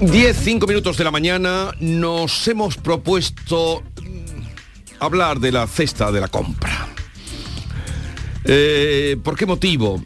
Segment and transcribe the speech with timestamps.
[0.00, 6.22] Diez, cinco minutos de la mañana nos hemos propuesto mm, hablar de la cesta de
[6.22, 6.88] la compra.
[8.44, 10.02] Eh, ¿Por qué motivo?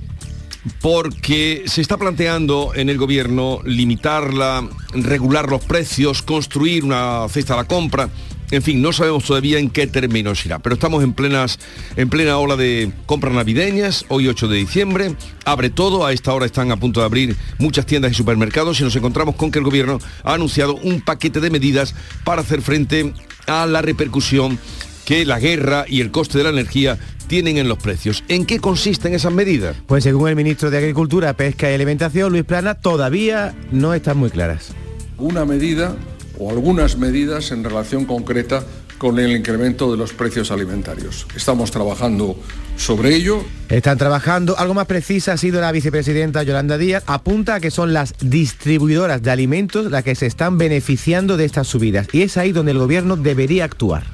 [0.80, 7.60] Porque se está planteando en el gobierno limitarla, regular los precios, construir una cesta de
[7.62, 8.08] la compra.
[8.50, 11.58] En fin, no sabemos todavía en qué términos irá, pero estamos en, plenas,
[11.96, 16.46] en plena ola de compras navideñas, hoy 8 de diciembre, abre todo, a esta hora
[16.46, 19.64] están a punto de abrir muchas tiendas y supermercados y nos encontramos con que el
[19.64, 21.94] gobierno ha anunciado un paquete de medidas
[22.24, 23.12] para hacer frente
[23.46, 24.58] a la repercusión
[25.04, 28.24] que la guerra y el coste de la energía tienen en los precios.
[28.28, 29.76] ¿En qué consisten esas medidas?
[29.86, 34.30] Pues según el ministro de Agricultura, Pesca y Alimentación, Luis Plana, todavía no están muy
[34.30, 34.72] claras.
[35.18, 35.96] Una medida
[36.38, 38.64] o algunas medidas en relación concreta
[38.98, 41.26] con el incremento de los precios alimentarios.
[41.36, 42.36] Estamos trabajando
[42.76, 43.44] sobre ello.
[43.68, 44.58] Están trabajando.
[44.58, 47.02] Algo más precisa ha sido la vicepresidenta Yolanda Díaz.
[47.06, 51.66] Apunta a que son las distribuidoras de alimentos las que se están beneficiando de estas
[51.66, 52.08] subidas.
[52.12, 54.04] Y es ahí donde el gobierno debería actuar.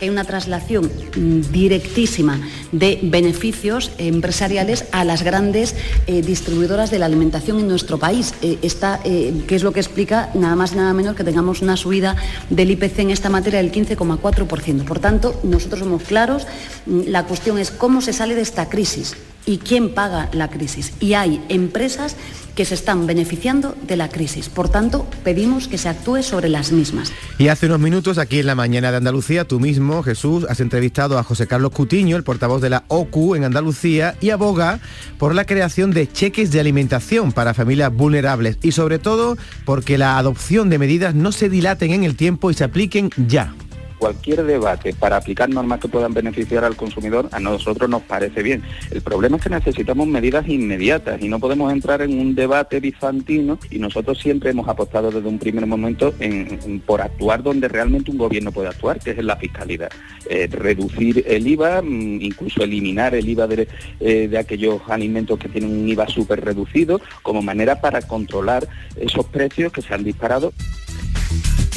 [0.00, 0.84] Hay una traslación
[1.16, 5.74] mm, directísima de beneficios empresariales a las grandes
[6.06, 8.34] eh, distribuidoras de la alimentación en nuestro país.
[8.42, 11.76] Eh, eh, que es lo que explica nada más y nada menos que tengamos una
[11.76, 12.16] subida
[12.48, 14.84] del IPC en esta materia del 15,4%.
[14.84, 16.46] Por tanto, nosotros somos claros,
[16.86, 19.16] mm, la cuestión es cómo se sale de esta crisis
[19.48, 20.92] y quién paga la crisis.
[21.00, 22.16] Y hay empresas
[22.54, 24.50] que se están beneficiando de la crisis.
[24.50, 27.12] Por tanto, pedimos que se actúe sobre las mismas.
[27.38, 31.18] Y hace unos minutos, aquí en la mañana de Andalucía, tú mismo, Jesús, has entrevistado
[31.18, 34.80] a José Carlos Cutiño, el portavoz de la OCU en Andalucía, y aboga
[35.16, 40.18] por la creación de cheques de alimentación para familias vulnerables y sobre todo porque la
[40.18, 43.54] adopción de medidas no se dilaten en el tiempo y se apliquen ya
[43.98, 48.62] cualquier debate para aplicar normas que puedan beneficiar al consumidor, a nosotros nos parece bien.
[48.90, 53.58] El problema es que necesitamos medidas inmediatas y no podemos entrar en un debate bizantino
[53.70, 58.18] y nosotros siempre hemos apostado desde un primer momento en, por actuar donde realmente un
[58.18, 59.90] gobierno puede actuar, que es en la fiscalidad.
[60.28, 63.68] Eh, reducir el IVA, mm, incluso eliminar el IVA de,
[64.00, 69.26] eh, de aquellos alimentos que tienen un IVA súper reducido, como manera para controlar esos
[69.26, 70.52] precios que se han disparado.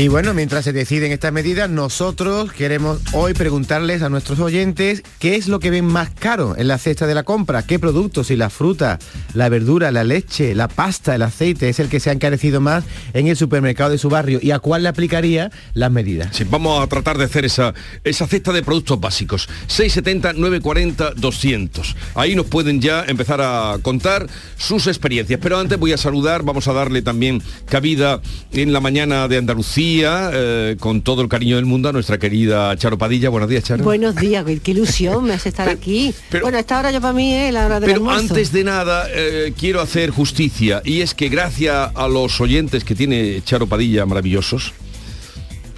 [0.02, 5.36] Y bueno, mientras se deciden estas medidas, nosotros queremos hoy preguntarles a nuestros oyentes qué
[5.36, 8.36] es lo que ven más caro en la cesta de la compra, qué productos, si
[8.36, 8.98] la fruta,
[9.36, 12.84] la verdura, la leche, la pasta, el aceite es el que se ha encarecido más
[13.14, 16.36] en el supermercado de su barrio y a cuál le aplicaría las medidas.
[16.36, 19.48] Sí, vamos a tratar de hacer esa, esa cesta de productos básicos.
[19.68, 21.96] 670, 940, 200.
[22.16, 24.26] Ahí nos pueden ya empezar a contar
[24.58, 25.40] sus experiencias.
[25.44, 28.20] Pero antes voy a saludar, vamos a darle también cabida
[28.52, 32.76] en la mañana de Andalucía eh, con todo el cariño del mundo a nuestra querida
[32.78, 33.30] Charo Padilla.
[33.30, 33.84] Buenos días, Charo.
[33.84, 36.14] Buenos días, qué ilusión me hace estar aquí.
[36.42, 39.54] bueno, esta hora yo para mí es la hora del Pero antes de nada, eh,
[39.60, 44.74] quiero hacer justicia y es que gracias a los oyentes que tiene Charo Padilla maravillosos,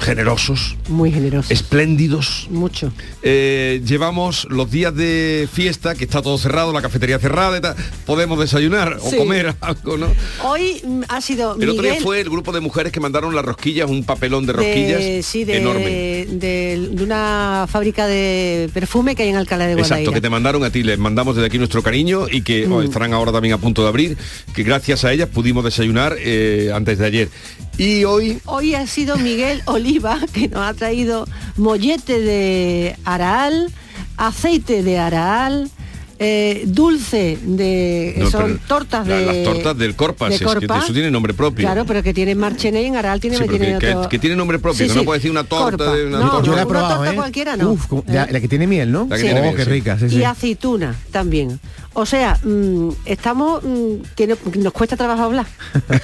[0.04, 0.76] generosos.
[0.90, 1.52] Muy generosos.
[1.52, 2.48] Espléndidos.
[2.50, 2.92] Mucho.
[3.22, 7.76] Eh, llevamos los días de fiesta, que está todo cerrado, la cafetería cerrada y tal.
[8.06, 10.08] Podemos desayunar o comer algo, ¿no?
[10.44, 11.58] Hoy mm, ha sido.
[11.60, 14.54] El otro día fue el grupo de mujeres que mandaron las rosquillas, un papelón de
[14.54, 16.26] rosquillas sí, de, enorme.
[16.30, 19.98] De, una fábrica de perfume que hay en Alcalá de Guadaira.
[19.98, 22.80] Exacto, que te mandaron a ti, les mandamos desde aquí nuestro cariño y que oh,
[22.80, 22.84] mm.
[22.84, 24.18] estarán ahora también a punto de abrir,
[24.54, 27.30] que gracias a ellas pudimos desayunar eh, antes de ayer.
[27.78, 28.40] Y hoy...
[28.46, 31.26] Hoy ha sido Miguel Oliva, que nos ha traído
[31.58, 33.72] mollete de Araal,
[34.18, 35.72] aceite de Araal,
[36.20, 41.34] eh, dulce de son tortas de las tortas del Corpas de que eso tiene nombre
[41.34, 45.04] propio claro pero que tiene Marchené en Aral tiene, que, tiene nombre propio que no
[45.04, 46.46] puede decir una torta de una torta.
[46.46, 47.16] yo la he probado ¿eh?
[47.16, 50.24] cualquiera no Uf, la, que tiene miel no la que tiene oh, qué rica y
[50.24, 51.60] aceituna también
[51.96, 55.46] o sea, mm, estamos, mm, tiene, nos cuesta trabajo hablar,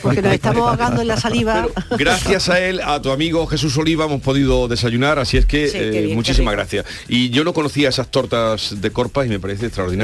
[0.04, 1.68] porque nos estamos ahogando en la saliva.
[1.98, 6.16] gracias a él, a tu amigo Jesús Oliva, hemos podido desayunar, así es que eh,
[6.16, 6.86] muchísimas gracias.
[7.08, 9.99] Y yo no conocía esas tortas de corpas y me parece extraordinario.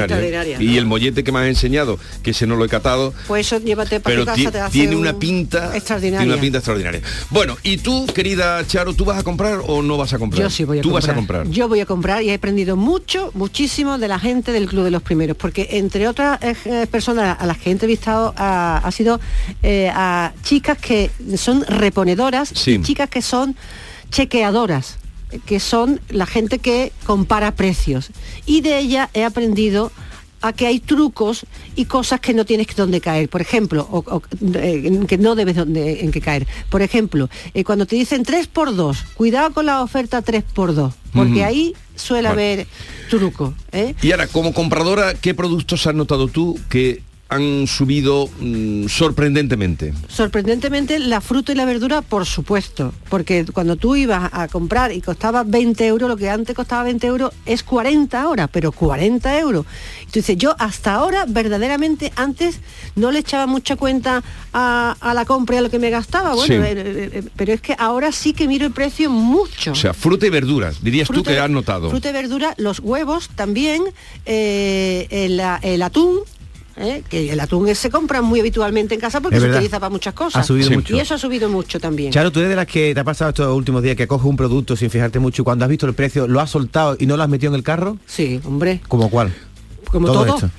[0.60, 3.14] Y el mollete que me has enseñado, que ese no lo he catado.
[3.26, 6.20] Pues eso llévate para pero tu casa, te hace tiene una pinta extraordinaria.
[6.20, 7.00] Tiene una pinta extraordinaria.
[7.30, 10.42] Bueno, y tú, querida Charo, ¿tú vas a comprar o no vas a comprar?
[10.42, 11.02] Yo sí voy a ¿Tú comprar.
[11.02, 11.48] vas a comprar?
[11.48, 14.90] Yo voy a comprar y he aprendido mucho, muchísimo de la gente del Club de
[14.90, 19.20] los Primeros, porque entre otras eh, personas a las que he entrevistado ha, sido
[19.62, 23.56] eh, a chicas que son reponedoras y chicas que son
[24.10, 24.98] chequeadoras
[25.44, 28.10] que son la gente que compara precios.
[28.46, 29.92] Y de ella he aprendido
[30.42, 33.28] a que hay trucos y cosas que no tienes donde caer.
[33.28, 34.22] Por ejemplo, o, o,
[34.54, 36.46] eh, que no debes donde, en que caer.
[36.70, 40.74] Por ejemplo, eh, cuando te dicen 3 por 2 cuidado con la oferta 3 por
[40.74, 42.66] 2 porque ahí suele haber
[43.08, 43.54] truco.
[43.72, 43.94] ¿eh?
[44.02, 49.92] Y ahora, como compradora, ¿qué productos has notado tú que han subido mm, sorprendentemente?
[50.08, 55.00] Sorprendentemente la fruta y la verdura, por supuesto, porque cuando tú ibas a comprar y
[55.00, 59.66] costaba 20 euros, lo que antes costaba 20 euros es 40 ahora, pero 40 euros.
[60.04, 62.60] Entonces yo hasta ahora verdaderamente antes
[62.94, 64.22] no le echaba mucha cuenta
[64.52, 66.52] a, a la compra y a lo que me gastaba, bueno, Sí.
[66.54, 69.72] eh, eh, eh, pero es que ahora sí que miro el precio mucho.
[69.72, 71.90] O sea, fruta y verduras, dirías Fruta- tú que has notado.
[71.90, 73.82] Fruta y verdura, los huevos también,
[74.26, 76.20] eh, el, el atún.
[76.76, 77.02] ¿Eh?
[77.08, 80.42] que el atún se compra muy habitualmente en casa porque se utiliza para muchas cosas.
[80.42, 80.74] Ha subido Sí.
[80.74, 80.96] mucho.
[80.96, 82.12] Y eso ha subido mucho también.
[82.12, 84.36] Charo, tú eres de las que te ha pasado estos últimos días que coges un
[84.36, 87.16] producto sin fijarte mucho y cuando has visto el precio lo has soltado y no
[87.16, 87.96] lo has metido en el carro?
[88.06, 88.80] Sí, hombre.
[88.88, 89.32] ¿Como cuál?
[89.90, 90.50] Como Todo todo.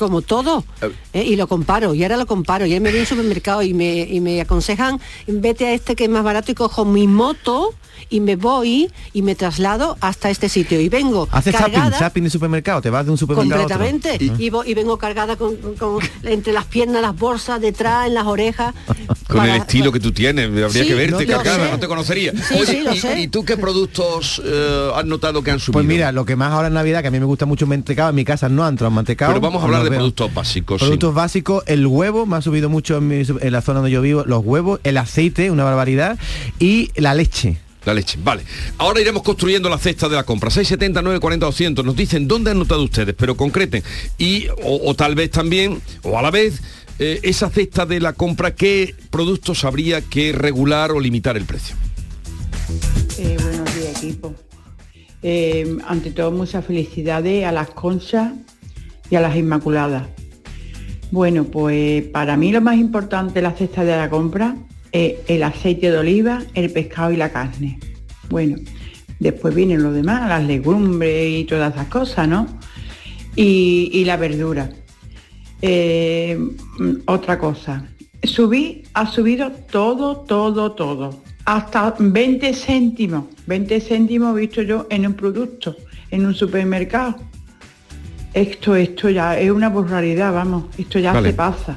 [0.00, 0.64] Como todo.
[1.12, 1.24] ¿eh?
[1.24, 2.64] Y lo comparo, y ahora lo comparo.
[2.64, 5.94] Y ahí me voy a un supermercado y me, y me aconsejan, vete a este
[5.94, 7.74] que es más barato y cojo mi moto
[8.08, 10.80] y me voy y me traslado hasta este sitio.
[10.80, 12.80] Y vengo ¿Haces zapping, cargada zapping de supermercado?
[12.80, 13.76] ¿Te vas de un supermercado a otro?
[13.78, 14.42] completamente.
[14.42, 18.24] Y, vo- y vengo cargada con, con- entre las piernas, las bolsas, detrás, en las
[18.26, 18.74] orejas.
[19.28, 21.86] Con para- el estilo que tú tienes, habría Sí, que verte, lo cargada, no te
[21.86, 22.32] conocería.
[22.32, 23.20] Sí, Oye, sí, lo y, sé.
[23.20, 25.74] y tú qué productos eh, has notado que han subido?
[25.74, 27.68] Pues mira, lo que más ahora en Navidad, que a mí me gusta mucho el
[27.68, 29.30] mantecado, en mi casa no han entrado mantecado.
[29.32, 30.80] Pero vamos a hablar los de productos básicos.
[30.80, 30.84] sí.
[30.86, 34.00] Productos básicos, el huevo me ha subido mucho en, mi- en la zona donde yo
[34.02, 36.18] vivo, los huevos, el aceite, una barbaridad,
[36.58, 37.58] y la leche.
[37.84, 38.42] La leche, vale.
[38.76, 40.50] Ahora iremos construyendo la cesta de la compra.
[40.50, 41.84] 670, 940, 200.
[41.84, 43.82] Nos dicen dónde han notado ustedes, pero concreten.
[44.18, 46.60] Y, o, o tal vez también, o a la vez,
[46.98, 51.74] eh, esa cesta de la compra, ¿qué productos habría que regular o limitar el precio?
[53.18, 54.34] Eh, buenos días, equipo.
[55.22, 58.32] Eh, ante todo, muchas felicidades a las conchas
[59.10, 60.04] y a las inmaculadas.
[61.10, 64.56] Bueno, pues para mí lo más importante de la cesta de la compra
[64.92, 67.78] es el aceite de oliva, el pescado y la carne.
[68.28, 68.56] Bueno,
[69.18, 72.46] después vienen los demás, las legumbres y todas esas cosas, ¿no?
[73.34, 74.70] Y, y la verdura.
[75.62, 76.38] Eh,
[76.78, 77.86] mm, otra cosa,
[78.22, 81.22] subí, ha subido todo, todo, todo.
[81.44, 85.76] Hasta 20 céntimos, 20 céntimos visto yo en un producto,
[86.10, 87.16] en un supermercado.
[88.34, 91.30] Esto, esto ya es una barbaridad, vamos, esto ya Vale.
[91.30, 91.76] se pasa,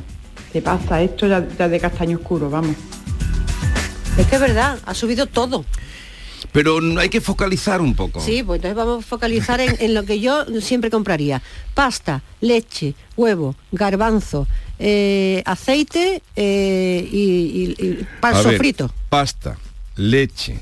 [0.51, 2.75] se pasa, esto ya, ya de castaño oscuro, vamos.
[4.17, 5.65] Es que es verdad, ha subido todo.
[6.51, 8.19] Pero hay que focalizar un poco.
[8.21, 11.41] Sí, pues entonces vamos a focalizar en, en lo que yo siempre compraría.
[11.73, 14.45] Pasta, leche, huevo, garbanzo,
[14.77, 18.93] eh, aceite eh, y, y- y pan A ver, sofrito.
[19.09, 19.57] Pasta,
[19.95, 20.59] leche,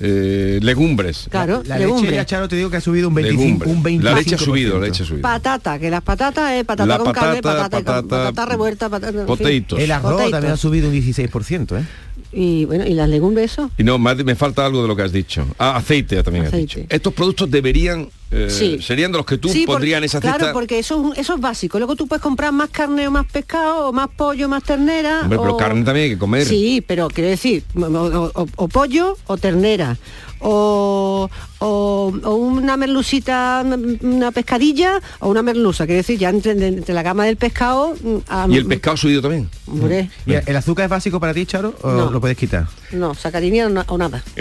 [0.00, 1.26] eh, legumbres.
[1.30, 2.04] Claro, La legumbre.
[2.10, 3.70] leche, ya Charo, te digo que ha subido un 25, Legumbre.
[3.70, 4.02] un 25%.
[4.02, 5.22] La leche ha subido, la leche ha subido.
[5.22, 8.50] Patata, que las patatas es patata La con carne, patata, patata, y con- patata, patata
[8.50, 9.64] revuelta, patata, en fin.
[9.78, 10.30] El arroz Potatoes.
[10.30, 11.84] también ha subido un 16%, ¿eh?
[12.32, 13.70] Y bueno, y las legumbres eso.
[13.78, 15.46] Y no, más- me falta algo de lo que has dicho.
[15.58, 16.72] Ah, aceite también Aceite.
[16.72, 16.94] has dicho.
[16.94, 18.78] Estos productos deberían, eh, Sí.
[18.82, 20.36] serían de los que tú Sí, pondrías en esa cesta.
[20.38, 21.78] Claro, porque eso, eso es básico.
[21.78, 25.20] Luego tú puedes comprar más carne o más pescado, o más pollo, más ternera.
[25.22, 26.44] Hombre, pero carne también hay que comer.
[26.46, 29.96] Sí, pero quiero decir, o- o pollo o ternera.
[30.40, 31.28] O,
[31.60, 33.64] o- o una merlucita,
[34.02, 35.86] una pescadilla o una merluza.
[35.86, 37.94] Quiero decir, ya entre, entre la gama del pescado...
[38.28, 39.48] a- Y el pescado subido también.
[39.66, 41.74] Hombre, ¿Y el azúcar es básico para ti, Charo?
[41.82, 42.10] ¿O No.
[42.10, 42.66] lo puedes quitar?
[42.92, 44.22] no, saca dinero na- o nada.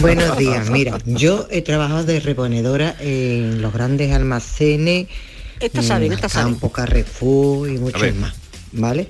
[0.00, 5.08] Buenos días, mira, yo he trabajado de reponedora en los grandes almacenes,
[5.60, 6.50] Esta sabe, en esta sabe.
[6.52, 8.34] Campo, Carrefour y muchos más,
[8.72, 9.08] ¿vale?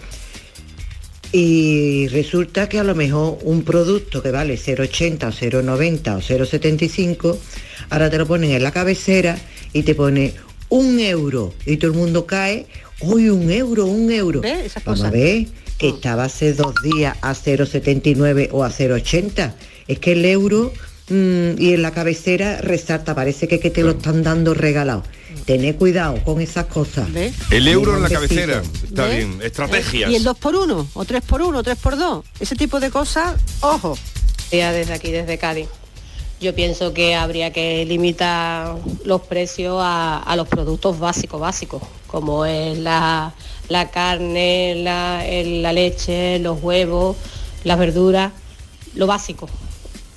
[1.32, 7.38] Y resulta que a lo mejor un producto que vale 0,80 o 0,90 o 0,75,
[7.88, 9.38] ahora te lo ponen en la cabecera
[9.72, 10.34] y te pone
[10.68, 12.66] un euro y todo el mundo cae,
[13.00, 14.42] uy, un euro, un euro.
[14.42, 14.74] ¿Ves?
[14.84, 15.46] Vamos a ver
[15.78, 19.52] que estaba hace dos días a 0,79 o a 0,80.
[19.88, 20.72] Es que el euro
[21.08, 25.02] mm, y en la cabecera resalta, parece que, que te lo están dando regalado.
[25.44, 27.12] Tené cuidado con esas cosas.
[27.12, 27.34] ¿Ves?
[27.50, 28.62] El euro en la cabecera.
[28.84, 29.16] Está ¿Ves?
[29.16, 29.40] bien.
[29.42, 30.10] Estrategias.
[30.10, 32.78] Y el 2 por 1 o 3 por 1 o 3 por 2 Ese tipo
[32.80, 33.98] de cosas, ojo.
[34.52, 35.68] Ya desde aquí, desde Cádiz.
[36.40, 42.44] Yo pienso que habría que limitar los precios a, a los productos básicos, básicos, como
[42.44, 43.32] es la,
[43.68, 47.16] la carne, la, el- la leche, los huevos,
[47.64, 48.32] las verduras,
[48.94, 49.48] lo básico,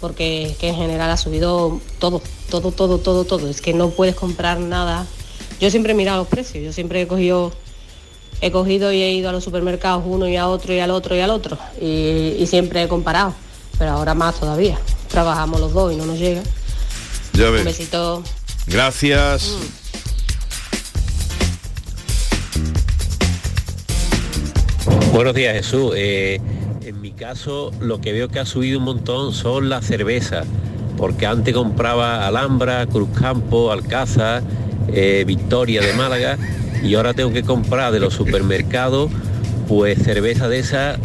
[0.06, 2.22] porque es que en general ha subido todo,
[2.52, 3.50] todo, todo, todo, todo.
[3.50, 5.08] Es que no puedes comprar nada.
[5.60, 7.52] Yo siempre he mirado los precios, yo siempre he cogido
[8.42, 11.16] he cogido y he ido a los supermercados uno y a otro y al otro
[11.16, 13.34] y al otro y, y siempre he comparado,
[13.80, 14.78] pero ahora más todavía.
[15.08, 16.44] trabajamos los dos y no nos llega.
[17.34, 17.66] Ya Un ves.
[17.66, 18.22] besito.
[18.68, 19.56] Gracias.
[25.12, 25.94] Buenos días Jesús.
[25.96, 26.40] Eh,
[26.86, 30.46] en mi caso lo que veo que ha subido un montón son las cervezas,
[30.98, 34.44] porque antes compraba Alhambra, Cruzcampo, Alcázar,
[34.94, 36.38] eh, Victoria de Málaga
[36.84, 39.10] y ahora tengo que comprar de los supermercados
[39.68, 41.00] pues cerveza de esa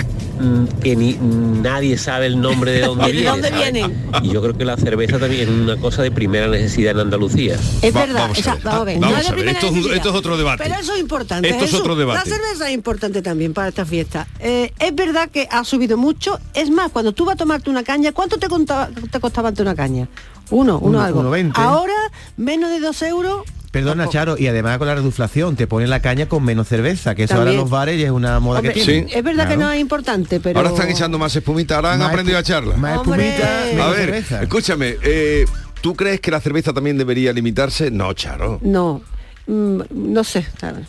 [0.82, 3.28] que ni nadie sabe el nombre de dónde ¿De viene.
[3.30, 4.04] dónde vienen?
[4.23, 7.56] Y yo creo que la cerveza también es una cosa de primera necesidad en Andalucía.
[7.82, 8.62] Es Va- verdad, vamos a o sea, ver.
[8.64, 8.99] vamos a ver.
[9.00, 10.62] Vamos no es de a ver, primera esto es esto es otro debate.
[10.64, 11.49] Pero eso es importante.
[11.49, 11.80] Esto es Jesús.
[11.80, 12.28] otro debate.
[12.30, 14.26] La cerveza es importante también para esta fiesta.
[14.38, 16.38] Eh, es verdad que ha subido mucho.
[16.54, 19.62] Es más, cuando tú vas a tomarte una caña, ¿cuánto te, contaba- te costaba antes
[19.62, 20.09] una caña?
[20.50, 21.20] Uno, uno, Uno- algo.
[21.20, 21.61] uno veinte.
[21.61, 21.94] Ahora,
[22.37, 23.42] menos de dos euros.
[23.71, 27.25] Perdona, Charo, y además con la reduflación te ponen la caña con menos cerveza, que
[27.25, 27.61] eso ahora También.
[27.61, 29.07] los bares ya es una moda Hombre, que tiene.
[29.17, 30.59] Es verdad que no es importante, pero...
[30.59, 32.77] Ahora están echando más espumita, ahora han Más aprendido a echarla.
[32.77, 33.29] más Hombre.
[33.29, 34.43] espumita, A menos ver, cerveza.
[34.43, 35.45] escúchame, eh,
[35.81, 37.93] ¿tú crees que la cerveza también debería limitarse?
[37.93, 38.59] No, Charo.
[38.62, 39.03] No,
[39.47, 40.45] mm, no sé.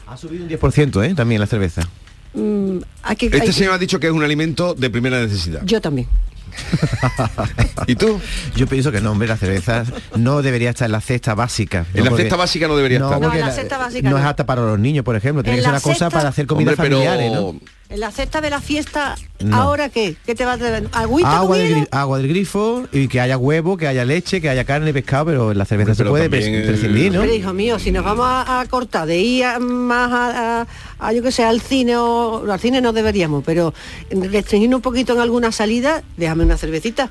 [0.07, 1.13] Ha subido un 10%, ¿eh?
[1.13, 1.83] También la cerveza.
[2.33, 5.19] Mm, hay que- hay Este que- señor ha dicho que es un alimento de primera
[5.21, 5.61] necesidad.
[5.65, 6.07] Yo también.
[7.87, 8.19] ¿Y tú?
[8.55, 9.83] Yo pienso que no, hombre, la cerveza
[10.15, 11.85] no debería estar en la cesta básica.
[11.93, 13.11] En No, la porque- cesta básica no debería estar.
[13.11, 15.43] No, porque en la cesta básica no es apta para los niños, por ejemplo.
[15.43, 17.59] Tiene En que ser una cosa para hacer comidas Hombre, pero familiares, ¿no?
[17.91, 19.53] En la cesta de la fiesta, No.
[19.57, 20.15] ¿ahora qué?
[20.25, 20.87] ¿Qué te va a traer?
[20.93, 24.63] ¿Agüita Agua del, agua del grifo y que haya huevo, que haya leche, que haya
[24.63, 27.19] carne, pescado, pero en la cerveza se pero puede prescindir, ¿no?
[27.21, 30.67] Pero hijo mío, si nos vamos a, a cortar de ir a- más a, a-
[30.99, 33.73] a, yo que sé, al cine o al cine no deberíamos, pero
[34.09, 37.09] restringir un poquito en alguna salida, déjame una cervecita.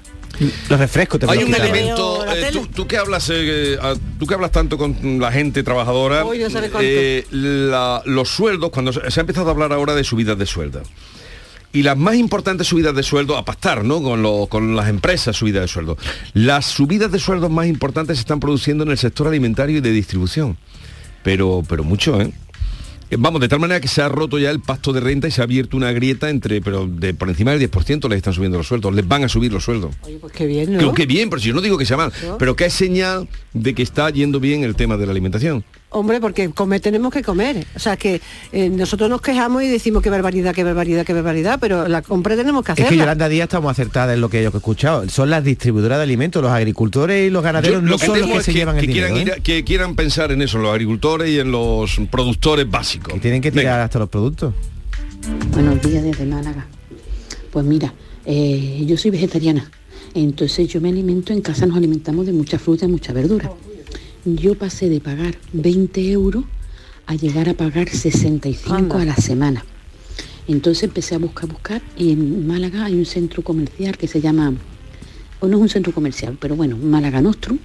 [0.70, 1.60] Los refrescos te Hay un quitar.
[1.66, 5.62] elemento, eh, tú, tú que hablas, eh, a- tú que hablas tanto con la gente
[5.62, 6.88] trabajadora, Uy, no sabe cuánto.
[6.88, 10.46] eh, la- los sueldos, cuando se, se ha empezado a hablar ahora de subidas de
[10.46, 10.69] sueldo.
[11.72, 14.02] Y las más importantes subidas de sueldo, a pastar, ¿no?
[14.02, 15.96] Con, lo- con las empresas subidas de sueldo.
[16.34, 19.92] Las subidas de sueldos más importantes se están produciendo en el sector alimentario y de
[19.92, 20.56] distribución.
[21.22, 22.32] Pero, pero mucho, ¿eh?
[23.10, 25.30] Eh, Vamos, de tal manera que se ha roto ya el pacto de renta y
[25.30, 28.58] se ha abierto una grieta entre, pero de por encima del 10% les están subiendo
[28.58, 29.94] los sueldos, les van a subir los sueldos.
[30.02, 30.78] Oye, pues qué bien, ¿no?
[30.78, 32.38] Creo que bien, pero si yo no digo que sea mal, ¿No?
[32.38, 35.64] pero que es señal de que está yendo bien el tema de la alimentación.
[35.92, 37.66] Hombre, porque comer tenemos que comer.
[37.74, 38.20] O sea que
[38.52, 42.36] eh, nosotros nos quejamos y decimos qué barbaridad, qué barbaridad, qué barbaridad, pero la compra
[42.36, 42.90] tenemos que Es hacerla.
[42.90, 45.08] que Yolanda Díaz estamos acertadas en lo que yo he escuchado.
[45.08, 48.20] Son las distribuidoras de alimentos, los agricultores y los ganaderos Yo no lo que son
[48.20, 49.08] los que es se llevan el que dinero.
[49.14, 49.32] quieran, ¿eh?
[49.34, 53.14] ir a- que quieran pensar en eso, en los agricultores y en los productores básicos.
[53.16, 54.54] Y tienen que tirar hasta los productos.
[55.52, 56.66] Buenos días desde Málaga.
[57.50, 57.92] Pues mira,
[58.26, 59.68] eh, yo soy vegetariana,
[60.14, 63.50] entonces yo me alimento, en casa nos alimentamos de mucha fruta y mucha verdura.
[64.24, 66.44] Yo pasé de pagar 20 euros
[67.06, 69.02] a llegar a pagar 65 Anda.
[69.02, 69.64] a la semana.
[70.46, 74.52] Entonces empecé a buscar, buscar y en Málaga hay un centro comercial que se llama,
[75.40, 77.58] o no es un centro comercial, pero bueno, Málaga Nostrum,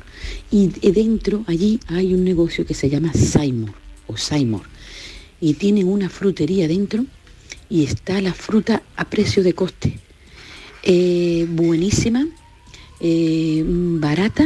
[0.51, 3.73] y de- dentro allí hay un negocio que se llama Seymour
[4.07, 4.61] o Seymour
[5.41, 7.05] y tienen una frutería dentro
[7.69, 9.99] y está la fruta a precio de coste.
[10.83, 12.27] Eh, buenísima,
[12.99, 14.45] eh, barata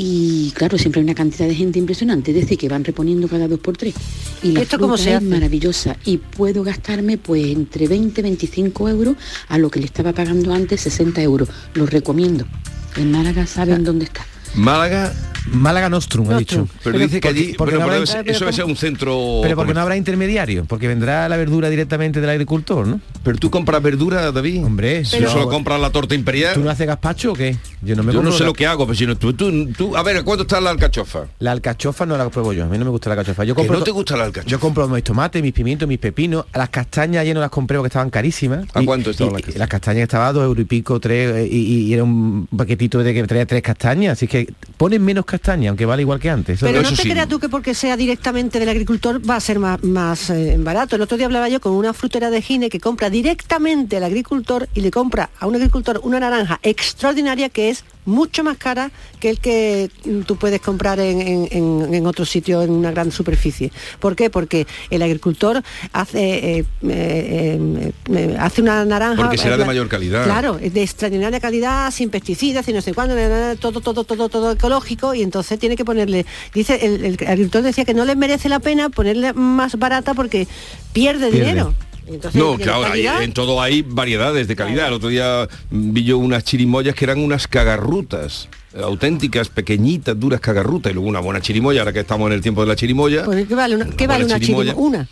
[0.00, 3.48] y claro, siempre hay una cantidad de gente impresionante, es decir, que van reponiendo cada
[3.48, 3.96] dos por tres.
[4.44, 8.88] Y la ¿Esto fruta se es maravillosa y puedo gastarme pues entre 20 y 25
[8.90, 9.16] euros
[9.48, 11.48] a lo que le estaba pagando antes 60 euros.
[11.74, 12.46] Lo recomiendo.
[12.94, 14.24] En Málaga saben dónde está.
[14.54, 15.12] Málaga,
[15.52, 16.68] Málaga Nostrum, ha dicho.
[16.84, 19.40] pero, dice que allí, porque bueno, no pero habrá- eso debe ser un centro...
[19.42, 23.00] Pero porque no habrá intermediario, porque vendrá la verdura directamente del agricultor, ¿no?
[23.22, 24.64] Pero tú compras verdura, David.
[24.64, 26.54] Hombre, Si no solo compras la torta imperial.
[26.54, 27.56] ¿Tú no haces gazpacho o qué?
[27.82, 29.66] Yo no me yo no sé la- lo que hago, pero si no, tú, tú,
[29.72, 31.26] tú- a ver, ¿cuánto está la alcachofa?
[31.38, 33.44] La alcachofa no la pruebo yo, a mí no me gusta la alcachofa.
[33.44, 34.50] Yo ¿Que compro no te gusta la alcachofa?
[34.50, 36.44] Yo compro mis tomates, mis pimientos, mis pepinos.
[36.54, 38.66] Las castañas ayer no las compré porque estaban carísimas.
[38.74, 39.58] ¿A Y- cuánto estaban las castañas?
[39.58, 42.98] Las castañas estaban a dos euros y pico, tres, eh, y, y era un paquetito
[42.98, 44.12] de que traía tres castañas.
[44.12, 44.37] Así que
[44.76, 46.56] ponen menos castañas, aunque vale igual que antes.
[46.58, 47.08] Eso- Pero no te sí.
[47.10, 50.96] creas tú que porque sea directamente del agricultor va a ser más, más eh, barato.
[50.96, 54.68] El otro día hablaba yo con una frutera de Gine que compra directamente al agricultor
[54.74, 59.30] y le compra a un agricultor una naranja extraordinaria que es mucho más cara que
[59.30, 59.90] el que
[60.26, 63.70] tú puedes comprar en, en- en- otro sitio en una gran superficie.
[64.00, 64.30] ¿Por qué?
[64.30, 65.62] Porque el agricultor
[65.92, 69.22] hace, eh, eh, eh, hace una naranja...
[69.22, 70.24] Porque será de mayor calidad.
[70.24, 73.14] Claro, de extraordinaria calidad, sin pesticidas, sin no sé cuándo,
[73.60, 76.24] todo, todo, todo, todo ecológico y entonces tiene que ponerle,
[76.54, 80.48] dice, el, el agricultor decía que no le merece la pena ponerle más barata porque
[80.92, 81.38] pierde, Pierde.
[81.50, 81.74] dinero.
[82.08, 84.88] Entonces, No, claro, hay- en todo hay variedades de calidad.
[84.88, 90.40] El otro día vi yo unas chirimoyas que eran unas cagarrutas, eh, auténticas, pequeñitas, duras
[90.40, 93.24] cagarrutas, y luego una buena chirimoya, ahora que estamos en el tiempo de la chirimoya.
[93.24, 94.72] Pues, ¿Qué vale una, qué buena vale una chirimoya.
[94.72, 94.88] chirimoya?
[94.98, 95.08] Una.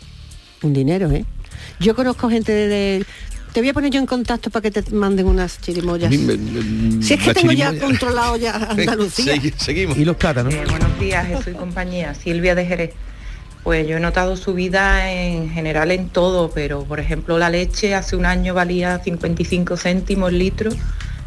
[0.63, 1.23] Un dinero, ¿eh?
[1.79, 3.05] Yo conozco gente de, de-
[3.53, 6.11] Te voy a poner yo en contacto para que te manden unas chirimoyas.
[6.11, 9.35] Me- me- Si es que tengo ya controlado ya Andalucía.
[9.35, 9.97] Segui- seguimos.
[9.97, 10.53] Y los plátanos.
[10.53, 12.13] Eh, buenos días, Jesús y compañía.
[12.13, 12.91] Silvia de Jerez.
[13.63, 18.15] Pues yo he notado subida en general en todo, pero por ejemplo la leche hace
[18.15, 20.71] un año valía 55 céntimos el litro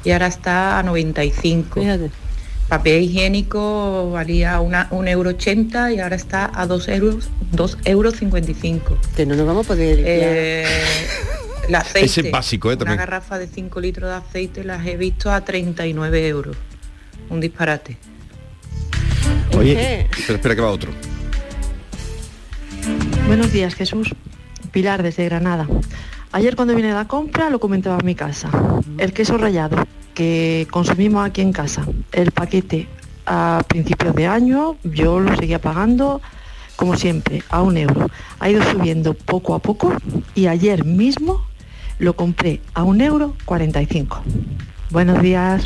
[0.05, 1.81] y ahora está a 95.
[2.69, 8.15] Papel higiénico valía una, un euro ochenta y ahora está a 2 euros, 2 euros
[8.17, 8.97] 55.
[9.17, 9.99] Que no nos vamos a poder...
[10.01, 10.65] Eh,
[11.67, 12.07] el aceite.
[12.07, 12.79] Ese es básico, ¿eh?
[12.81, 16.57] Una garrafa de 5 litros de aceite las he visto a 39 euros.
[17.29, 17.97] Un disparate.
[19.59, 20.93] Oye, espera, espera que va otro.
[23.31, 24.13] Buenos días, Jesús.
[24.73, 25.69] Pilar desde Granada.
[26.33, 28.51] Ayer cuando vine a la compra lo comentaba en mi casa.
[28.99, 32.89] El queso rallado que consumimos aquí en casa, el paquete
[33.27, 36.21] a principios de año, yo lo seguía pagando
[36.75, 38.11] como siempre, a un euro.
[38.41, 39.95] Ha ido subiendo poco a poco
[40.35, 41.47] y ayer mismo
[42.01, 44.23] lo compré a un euro 45.
[44.91, 45.63] Buenos días.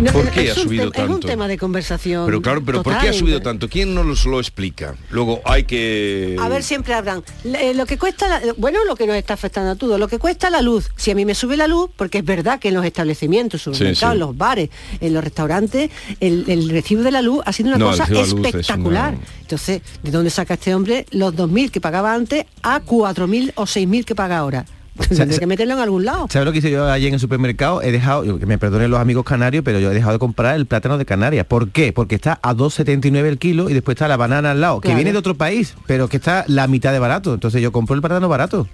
[0.00, 1.26] No, ¿Por qué ha subido te- Es un tanto?
[1.28, 2.24] tema de conversación.
[2.26, 3.14] Pero claro, pero ¿por qué ha total.
[3.14, 3.68] subido tanto?
[3.68, 4.94] ¿Quién nos lo explica?
[5.10, 6.36] Luego hay que...
[6.40, 7.22] A ver, siempre habrán.
[7.44, 10.18] Le- Lo que cuesta, la- bueno, lo que nos está afectando a todo, lo que
[10.18, 10.90] cuesta la luz.
[10.96, 13.84] Si a mí me sube la luz, porque es verdad que en los establecimientos, sí.
[13.84, 15.90] en los bares, en los restaurantes,
[16.20, 19.14] el, el recibo de la luz ha sido una No, cosa es espectacular.
[19.14, 23.64] una- Entonces, ¿de dónde saca este hombre los 2.000 que pagaba antes a 4.000 o
[23.64, 24.64] 6.000 que paga ahora?
[25.08, 26.26] Tendré que meterlo en algún lado.
[26.30, 27.82] ¿Sabes lo que hice yo ayer en el supermercado?
[27.82, 30.66] He dejado, que me perdonen los amigos canarios, pero yo he dejado de comprar el
[30.66, 31.46] plátano de Canarias.
[31.46, 31.92] ¿Por qué?
[31.92, 35.12] Porque está a 2,79 el kilo y después está la banana al lado, que viene
[35.12, 37.34] de otro país, pero que está la mitad de barato.
[37.34, 38.66] Entonces yo compro el plátano barato.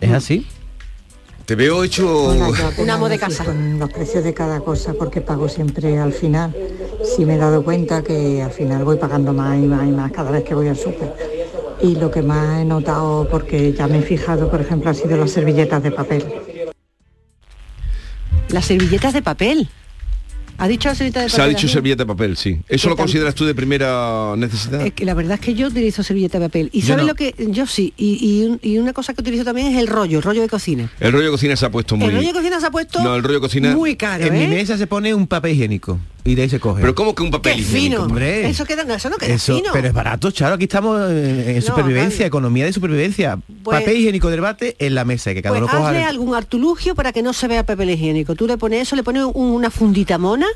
[0.00, 0.14] Es Mm.
[0.14, 0.46] así.
[1.46, 2.30] Te veo hecho...
[2.78, 3.44] Un amo de casa.
[3.44, 6.54] Con los precios de cada cosa porque pago siempre al final.
[7.16, 10.12] Sí me he dado cuenta que al final voy pagando más y más y más
[10.12, 11.12] cada vez que voy al súper.
[11.82, 15.16] Y lo que más he notado, porque ya me he fijado, por ejemplo, ha sido
[15.16, 16.24] las servilletas de papel.
[18.50, 19.68] Las servilletas de papel.
[20.58, 21.34] ¿Ha dicho la servilleta de papel?
[21.36, 22.60] Se ha dicho servilleta de papel, sí.
[22.68, 24.86] ¿Eso lo consideras tú de primera necesidad?
[24.86, 26.68] Es que la verdad es que yo utilizo servilleta de papel.
[26.72, 27.08] Y Yo ¿sabes no.
[27.08, 27.34] lo que?
[27.48, 27.92] Yo sí.
[27.96, 30.48] Y, y un- y una cosa que utilizo también es el rollo, el rollo de
[30.48, 30.88] cocina.
[31.00, 32.06] El rollo de cocina se ha puesto muy...
[32.10, 33.74] El rollo de cocina se ha puesto No, el rollo de cocina...
[33.74, 34.46] muy caro, en ¿eh?
[34.46, 36.80] mi mesa se pone un papel higiénico y de ahí se coge.
[36.80, 37.82] Pero ¿cómo que un papel Qué higiénico?
[37.96, 38.02] fino.
[38.04, 38.48] Hombre.
[38.48, 39.70] Eso queda, eso no queda Eso, fino.
[39.72, 40.54] pero es barato, Charo.
[40.54, 43.38] Aquí estamos en, en supervivencia, economía de supervivencia.
[43.62, 45.90] Pues- papel higiénico de debate en la mesa, y que cada Pues uno coja.
[45.90, 48.34] hazle algún artilugio para que no se vea papel higiénico.
[48.34, 50.46] Tú le pones eso, le pones un- una fundita mona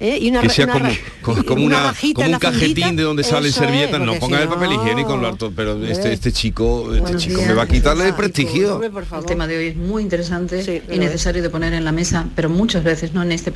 [0.00, 0.18] ¿eh?
[0.20, 2.38] y una que sea una como, una, como un fundita.
[2.38, 4.00] cajetín de donde salen servilletas.
[4.00, 6.12] no ponga si el papel no- higiénico, lo harto, pero este, Eh.
[6.12, 8.80] este chico, este chico días, me va a quitarle el prestigio.
[8.82, 12.48] El tema de hoy es muy interesante y necesario de poner en la mesa, pero
[12.48, 13.52] muchas veces, no en este,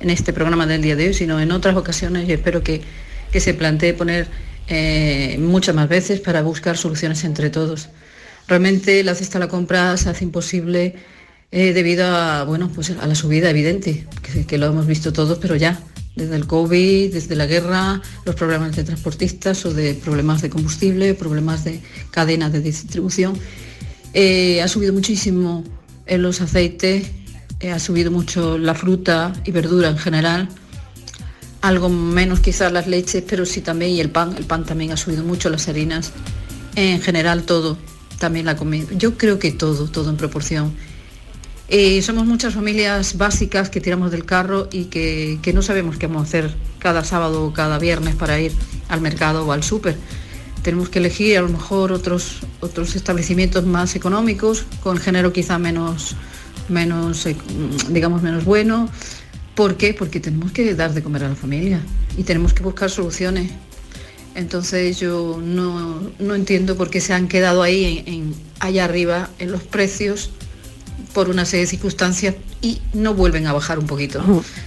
[0.00, 2.80] en este programa del día de sino en otras ocasiones y espero que,
[3.30, 4.28] que se plantee poner
[4.66, 7.88] eh, muchas más veces para buscar soluciones entre todos.
[8.48, 10.94] Realmente la cesta a la compra se hace imposible
[11.50, 14.06] eh, debido a, bueno, pues a la subida evidente,
[14.46, 15.80] que, lo hemos visto todos, pero ya,
[16.16, 21.14] desde el COVID, desde la guerra, los problemas de transportistas o de problemas de combustible,
[21.14, 23.38] problemas de cadena de distribución.
[24.14, 25.64] Eh, ha subido muchísimo
[26.06, 27.06] en los aceites,
[27.72, 30.48] ha subido mucho la fruta y verdura en general,
[31.64, 34.98] algo menos quizás las leches, pero sí también, y el pan, el pan también ha
[34.98, 36.12] subido mucho, las harinas,
[36.76, 37.78] en general todo,
[38.18, 38.86] también la comida.
[38.98, 40.74] Yo creo que todo, todo en proporción.
[41.70, 46.06] Eh, somos muchas familias básicas que tiramos del carro y que, que no sabemos qué
[46.06, 48.52] vamos a hacer cada sábado o cada viernes para ir
[48.88, 49.96] al mercado o al súper.
[50.62, 56.14] Tenemos que elegir a lo mejor otros, otros establecimientos más económicos, con género quizá menos,
[56.68, 57.36] menos eh,
[57.88, 58.90] digamos, menos bueno.
[59.54, 59.94] ¿Por qué?
[59.94, 61.80] Porque tenemos que dar de comer a la familia
[62.16, 63.50] y tenemos que buscar soluciones.
[64.34, 69.30] Entonces yo no, no entiendo por qué se han quedado ahí en, en- allá arriba
[69.38, 70.30] en los precios
[71.12, 74.24] por una serie de circunstancias y no vuelven a bajar un poquito.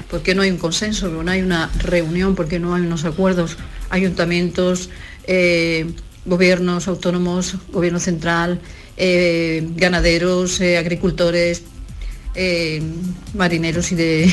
[0.09, 3.57] Porque no hay un consenso, no hay una reunión, porque no hay unos acuerdos.
[3.89, 4.89] Ayuntamientos,
[5.25, 5.87] eh,
[6.25, 8.61] gobiernos autónomos, gobierno central,
[8.95, 11.63] eh, ganaderos, eh, agricultores,
[12.35, 12.81] eh,
[13.33, 14.31] marineros y de,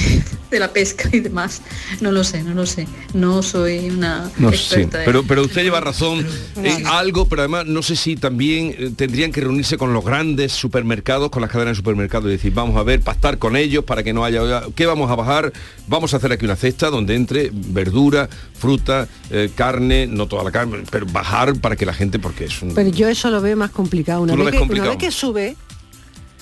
[0.54, 1.62] de la pesca y demás.
[2.00, 2.86] No lo sé, no lo sé.
[3.12, 6.24] No soy una No experta pero, pero usted lleva razón
[6.56, 10.52] en algo, pero además no sé si también eh, tendrían que reunirse con los grandes
[10.52, 14.02] supermercados, con las cadenas de supermercados y decir, vamos a ver, pactar con ellos para
[14.02, 15.52] que no haya, ¿qué vamos a bajar?
[15.88, 20.52] Vamos a hacer aquí una cesta donde entre verdura, fruta, eh, carne, no toda la
[20.52, 22.74] carne, pero bajar para que la gente, porque es un...
[22.74, 24.22] Pero yo eso lo veo más complicado.
[24.22, 24.90] Una, Tú lo vez ves que, complicado.
[24.90, 25.56] una vez que sube,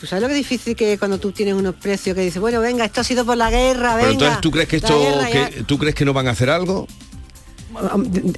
[0.02, 2.58] ¿tú sabes lo que difícil que es cuando tú tienes unos precios que dices, bueno,
[2.60, 4.00] venga, esto ha sido por la guerra, venga.
[4.00, 6.50] Pero entonces tú crees que esto, ya- que, tú crees que no van a hacer
[6.50, 6.88] algo?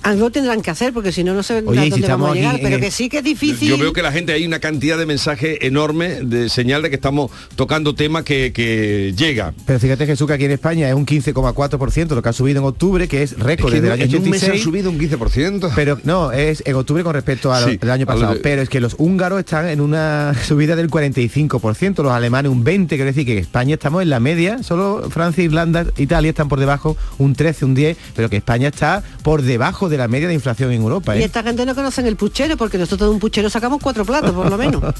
[0.02, 2.34] Algo tendrán que hacer porque si no no sé Oye, a si dónde vamos a
[2.34, 3.68] llegar, aquí pero en que sí que es difícil.
[3.68, 6.96] Yo veo que la gente hay una cantidad de mensajes enorme de señal de que
[6.96, 9.54] estamos tocando tema que, que llega.
[9.66, 12.66] Pero fíjate Jesús que aquí en España es un 15,4% lo que ha subido en
[12.66, 14.60] octubre, que es récord Es que desde el año en un mes 86.
[14.60, 15.72] ha subido un 15%.
[15.74, 18.34] Pero no, es en octubre con respecto al, Sí, año pasado.
[18.34, 22.64] de- Pero es que los húngaros están en una subida del 45%, los alemanes un
[22.64, 26.48] 20%, quiere decir que en España estamos en la media, solo Francia, Irlanda, Italia están
[26.48, 30.28] por debajo, un 13, un 10, pero que España está por debajo de la media
[30.28, 31.16] de inflación en Europa.
[31.16, 31.24] Y ¿eh?
[31.24, 34.48] esta gente no conocen el puchero porque nosotros de un puchero sacamos cuatro platos por
[34.48, 34.82] lo menos.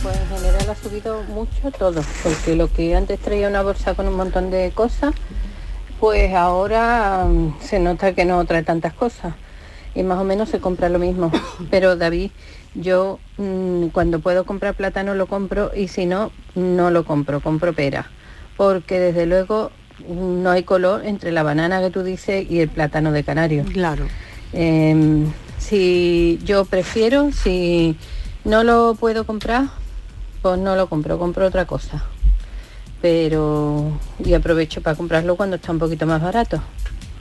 [0.00, 4.06] Pues en general ha subido mucho todo, porque lo que antes traía una bolsa con
[4.06, 5.12] un montón de cosas,
[5.98, 9.34] pues ahora mm, se nota que no trae tantas cosas
[9.94, 11.32] y más o menos se compra lo mismo.
[11.70, 12.30] Pero David,
[12.74, 17.72] yo mm, cuando puedo comprar plátano lo compro y si no, no lo compro, compro
[17.72, 18.10] pera,
[18.56, 19.72] porque desde luego
[20.06, 23.64] no hay color entre la banana que tú dices y el plátano de canario.
[23.64, 24.06] Claro.
[24.52, 27.96] Em, si yo prefiero, si
[28.44, 29.66] no lo puedo comprar,
[30.42, 32.04] pues no lo compro, compro otra cosa.
[33.02, 33.92] Pero
[34.24, 36.62] y aprovecho para comprarlo cuando está un poquito más barato.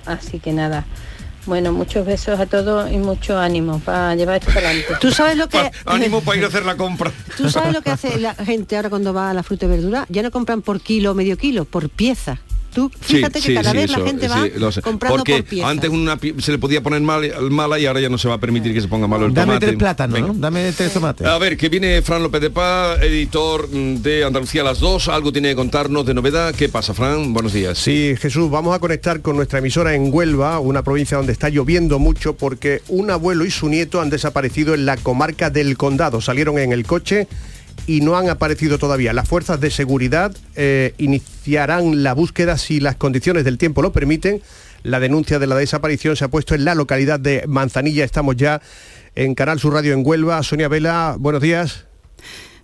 [0.06, 0.86] Así que nada.
[1.46, 4.96] Bueno, muchos besos a todos y mucho ánimo para llevar esto adelante.
[5.00, 7.12] Tú sabes lo que Ánimo para ir a hacer la compra.
[7.38, 10.06] ¿Tú sabes lo que hace la gente ahora cuando va a la fruta y verdura?
[10.10, 12.40] Ya no compran por kilo o medio kilo, por pieza.
[12.78, 14.84] Tú fíjate que cada vez la gente va lo sé.
[14.84, 15.68] comprando Porque por pieza.
[15.70, 18.36] antes una pi- se le podía poner mal, mala y ahora ya no se va
[18.36, 19.66] a permitir que se ponga malo el Dame tomate.
[19.66, 20.28] tres plátanos, Venga.
[20.28, 20.34] ¿no?
[20.36, 21.26] Dame tres tomates.
[21.26, 25.08] A ver, que viene Fran López de Paz, editor de Andalucía a las 2.
[25.08, 26.54] Algo tiene que contarnos de novedad.
[26.54, 27.34] ¿Qué pasa, Fran?
[27.34, 27.80] Buenos días.
[27.80, 31.98] Sí, Jesús, vamos a conectar con nuestra emisora en Huelva, una provincia donde está lloviendo
[31.98, 36.22] mucho porque un abuelo y su nieto han desaparecido en la comarca del Condado.
[36.22, 37.28] Salieron en el coche
[37.88, 39.14] y no han aparecido todavía.
[39.14, 44.42] Las fuerzas de seguridad eh, iniciarán la búsqueda si las condiciones del tiempo lo permiten.
[44.84, 48.04] La denuncia de la desaparición se ha puesto en la localidad de Manzanilla.
[48.04, 48.62] Estamos ya
[49.16, 50.44] en Canal Sur Radio en Huelva.
[50.44, 51.88] Sonia Vela, buenos días.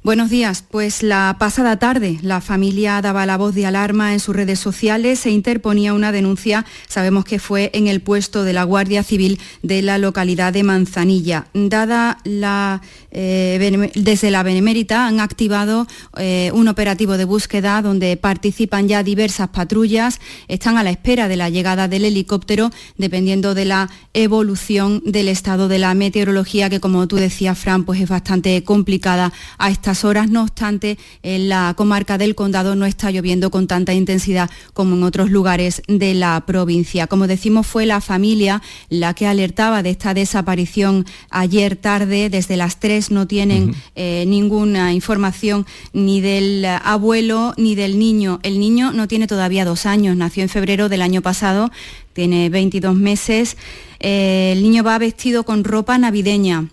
[0.03, 0.65] Buenos días.
[0.69, 5.19] Pues la pasada tarde la familia daba la voz de alarma en sus redes sociales,
[5.19, 9.81] se interponía una denuncia, sabemos que fue en el puesto de la Guardia Civil de
[9.81, 11.47] la localidad de Manzanilla.
[11.53, 12.81] Dada la,
[13.15, 19.49] eh, desde la Benemérita han activado eh, un operativo de búsqueda donde participan ya diversas
[19.49, 25.27] patrullas, están a la espera de la llegada del helicóptero dependiendo de la evolución del
[25.27, 30.03] estado de la meteorología que como tú decías Fran pues es bastante complicada a estas
[30.03, 34.95] horas, no obstante en la comarca del condado no está lloviendo con tanta intensidad como
[34.95, 37.05] en otros lugares de la provincia.
[37.05, 42.79] Como decimos fue la familia la que alertaba de esta desaparición ayer tarde, desde las
[42.79, 48.39] 3 no tienen eh, ninguna información ni del abuelo ni del niño.
[48.43, 51.71] El niño no tiene todavía dos años, nació en febrero del año pasado,
[52.13, 53.57] tiene 22 meses.
[53.99, 56.69] Eh, el niño va vestido con ropa navideña.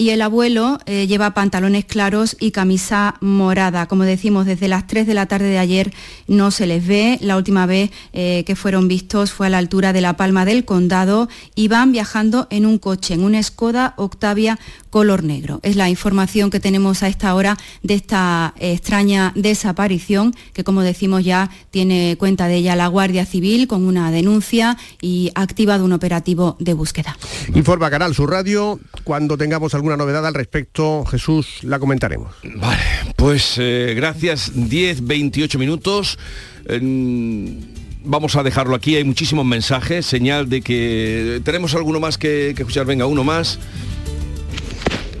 [0.00, 3.88] Y el abuelo eh, lleva pantalones claros y camisa morada.
[3.88, 5.92] Como decimos, desde las 3 de la tarde de ayer
[6.28, 7.18] no se les ve.
[7.20, 10.64] La última vez eh, que fueron vistos fue a la altura de la Palma del
[10.64, 15.60] Condado y van viajando en un coche, en una Skoda Octavia color negro.
[15.62, 21.24] Es la información que tenemos a esta hora de esta extraña desaparición que, como decimos,
[21.24, 26.56] ya tiene cuenta de ella la Guardia Civil con una denuncia y activado un operativo
[26.58, 27.16] de búsqueda.
[27.54, 28.78] Informa Canal Sur Radio.
[29.04, 32.34] Cuando tengamos alguna novedad al respecto, Jesús, la comentaremos.
[32.42, 32.82] Vale,
[33.16, 34.52] pues eh, gracias.
[34.54, 36.18] 10, 28 minutos.
[36.66, 37.58] Eh,
[38.04, 38.96] vamos a dejarlo aquí.
[38.96, 40.04] Hay muchísimos mensajes.
[40.04, 42.84] Señal de que tenemos alguno más que, que escuchar.
[42.84, 43.58] Venga, uno más.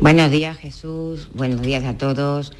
[0.00, 2.52] Buenos días Jesús, buenos días a todos.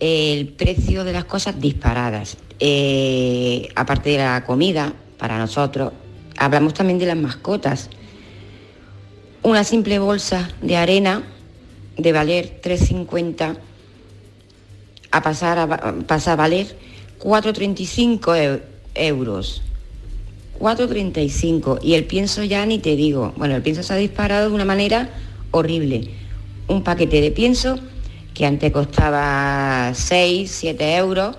[0.00, 2.36] El precio de las cosas disparadas.
[2.58, 5.92] Eh, aparte de la comida, para nosotros,
[6.36, 7.88] hablamos también de las mascotas.
[9.42, 11.22] Una simple bolsa de arena
[11.96, 13.56] de valer 3,50
[15.10, 15.66] a pasar a,
[16.06, 16.76] pasar a valer
[17.18, 18.60] 4,35 eu-
[18.94, 19.62] euros.
[20.58, 23.32] 4,35 y el pienso ya ni te digo.
[23.36, 25.08] Bueno, el pienso se ha disparado de una manera
[25.52, 26.10] horrible.
[26.68, 27.78] Un paquete de pienso
[28.34, 31.36] que antes costaba 6, 7 euros,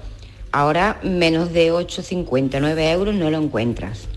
[0.52, 4.08] ahora menos de 8,50, 9 euros no lo encuentras.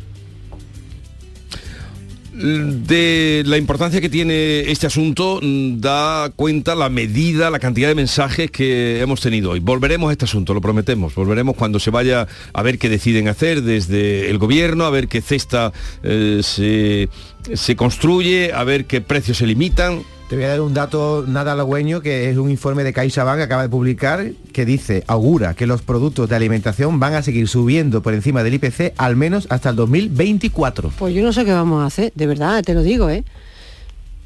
[2.34, 7.94] De la importancia que tiene este asunto mm, da cuenta la medida, la cantidad de
[7.94, 9.60] mensajes que hemos tenido hoy.
[9.60, 11.14] Volveremos a este asunto, lo prometemos.
[11.14, 15.20] Volveremos cuando se vaya a ver qué deciden hacer desde el gobierno, a ver qué
[15.20, 17.08] cesta eh, se,
[17.54, 20.02] se construye, a ver qué precios se limitan.
[20.34, 23.42] Te voy a dar un dato nada halagüeño que es un informe de CaixaBank que
[23.44, 28.02] acaba de publicar que dice, augura que los productos de alimentación van a seguir subiendo
[28.02, 30.90] por encima del IPC al menos hasta el 2024.
[30.98, 33.22] Pues yo no sé qué vamos a hacer, de verdad, te lo digo, ¿eh?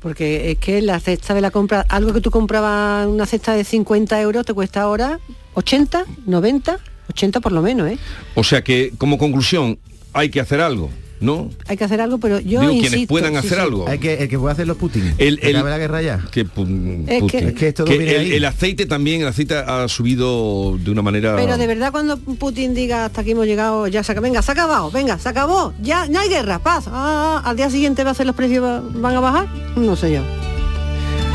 [0.00, 3.64] Porque es que la cesta de la compra, algo que tú comprabas una cesta de
[3.64, 5.20] 50 euros te cuesta ahora
[5.56, 6.78] 80, 90,
[7.10, 7.98] 80 por lo menos, ¿eh?
[8.34, 9.78] O sea que, como conclusión,
[10.14, 10.88] hay que hacer algo,
[11.20, 11.50] ¿no?
[11.66, 13.58] Hay que hacer algo, pero yo Digo, insisto, quienes puedan sí, hacer sí.
[13.60, 13.88] algo.
[13.88, 15.14] Hay que, el que puede hacer los Putin.
[15.18, 16.24] El, la guerra ya.
[16.30, 17.40] que, pu- Es Putin.
[17.40, 18.32] que- Es que esto Que viene el, ahí.
[18.34, 21.34] el aceite también, el aceite ha subido de una manera...
[21.36, 24.54] Pero de verdad cuando Putin diga hasta aquí hemos llegado, ya se venga, se ha
[24.54, 26.84] acabado, venga, se acabó, ya no hay guerra, paz.
[26.88, 30.12] Ah, al día siguiente va a ser los precios va- van a bajar, no sé
[30.12, 30.22] yo.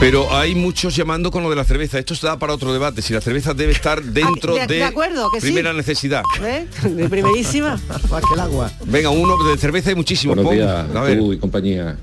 [0.04, 1.98] Pero hay muchos llamando con lo de la cerveza.
[1.98, 3.02] Esto se da para otro debate.
[3.02, 5.48] Si la cerveza debe estar dentro de- de, de acuerdo, que sí.
[5.48, 6.24] primera necesidad.
[6.42, 6.66] ¿Ves?
[6.94, 7.80] De primerísima.
[8.12, 8.70] Más que el agua.
[8.86, 10.36] Venga, uno de cerveza hay muchísimo.
[10.36, 11.18] Buenos días, a ver.
[11.18, 11.96] tú y compañía.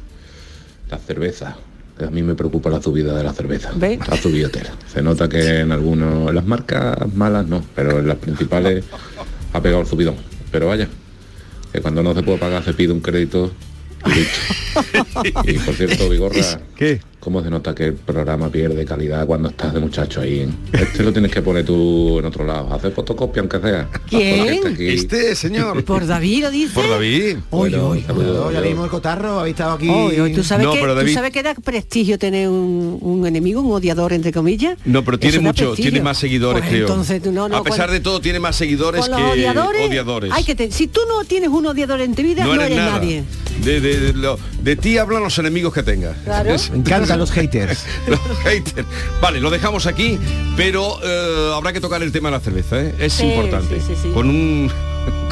[0.88, 1.58] La cerveza.
[2.02, 3.70] A mí me preocupa la subida de la cerveza.
[3.74, 3.98] ¿Ve?
[4.08, 4.70] Ha subido tela.
[4.90, 8.82] Se nota que en algunos, en las marcas malas no, pero en las principales
[9.52, 10.16] ha pegado el subidón.
[10.50, 10.88] Pero vaya,
[11.70, 13.52] que cuando no se puede pagar se pide un crédito
[15.44, 16.36] y por cierto, Vigorra,
[16.76, 17.00] ¿Qué?
[17.18, 20.40] ¿cómo se nota que el programa pierde calidad cuando estás de muchacho ahí?
[20.40, 23.88] en- Este lo tienes que poner tú en otro lado, hacer fotocopia aunque sea.
[24.08, 24.66] ¿Quién?
[24.66, 25.84] Este Este señor.
[25.84, 26.72] Por David lo dice.
[26.72, 27.36] Por David.
[27.50, 29.88] Oy, Bueno, oy, saludos, No, ya vimos el cotarro, habéis estado aquí.
[29.90, 33.60] oy, oy, ¿Tú, sabes No, que, ¿Tú sabes que da prestigio tener un, un enemigo,
[33.60, 34.78] un odiador, entre comillas?
[34.84, 36.86] No, pero tiene Eso mucho, tiene más seguidores, Pues creo.
[36.86, 40.32] entonces, tú no, no, a pesar cuando- de todo, tiene más seguidores que odiadores, odiadores.
[40.32, 43.24] Hay que te- si tú no tienes un odiador en tu vida, no, eres, nadie.
[43.64, 46.16] De, de- de lo- de ti hablan los enemigos que tengas.
[46.24, 46.50] Claro.
[46.54, 47.84] Es- Me encantan los haters.
[48.06, 48.86] los haters.
[49.20, 50.18] Vale, lo dejamos aquí,
[50.56, 52.94] pero eh, habrá que tocar el tema de la cerveza, ¿eh?
[52.98, 53.80] Es Sí, importante.
[53.80, 54.10] sí, sí, sí.
[54.12, 54.70] Con un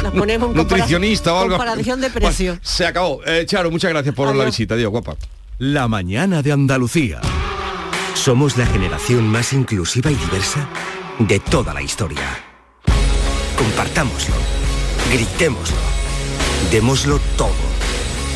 [0.02, 1.56] Nos ponemos en nutricionista o algo.
[1.56, 2.52] comparación de precio.
[2.52, 3.20] Bueno, se acabó.
[3.26, 4.74] Eh, Charo, muchas gracias por la visita.
[4.74, 5.16] Adiós, guapa.
[5.58, 7.20] La mañana de Andalucía.
[8.14, 10.68] Somos la generación más inclusiva y diversa
[11.20, 12.22] de toda la historia.
[13.56, 14.34] Compartámoslo,
[15.12, 15.76] gritémoslo,
[16.70, 17.50] démoslo todo,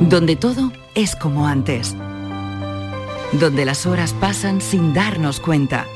[0.00, 1.94] Donde todo es como antes.
[3.32, 5.86] Donde las horas pasan sin darnos cuenta.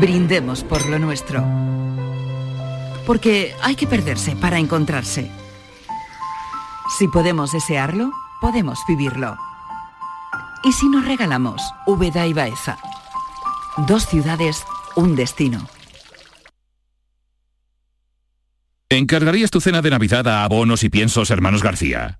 [0.00, 1.44] Brindemos por lo nuestro.
[3.04, 5.30] Porque hay que perderse para encontrarse.
[6.98, 9.36] Si podemos desearlo, podemos vivirlo.
[10.64, 12.78] ¿Y si nos regalamos Úbeda y Baeza?
[13.86, 14.64] Dos ciudades,
[14.96, 15.68] un destino.
[18.88, 22.18] ¿Encargarías tu cena de Navidad a abonos y piensos hermanos García?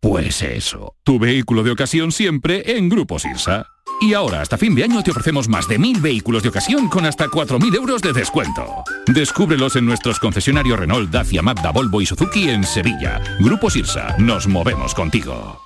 [0.00, 3.66] Pues eso, tu vehículo de ocasión siempre en Grupo Sirsa.
[4.00, 7.04] Y ahora, hasta fin de año, te ofrecemos más de mil vehículos de ocasión con
[7.04, 8.82] hasta 4.000 euros de descuento.
[9.06, 13.20] Descúbrelos en nuestros concesionarios Renault, Dacia, Mazda, Volvo y Suzuki en Sevilla.
[13.40, 15.60] Grupo Sirsa, nos movemos contigo.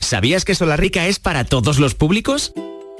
[0.00, 2.54] ¿Sabías que Solarrica es para todos los públicos?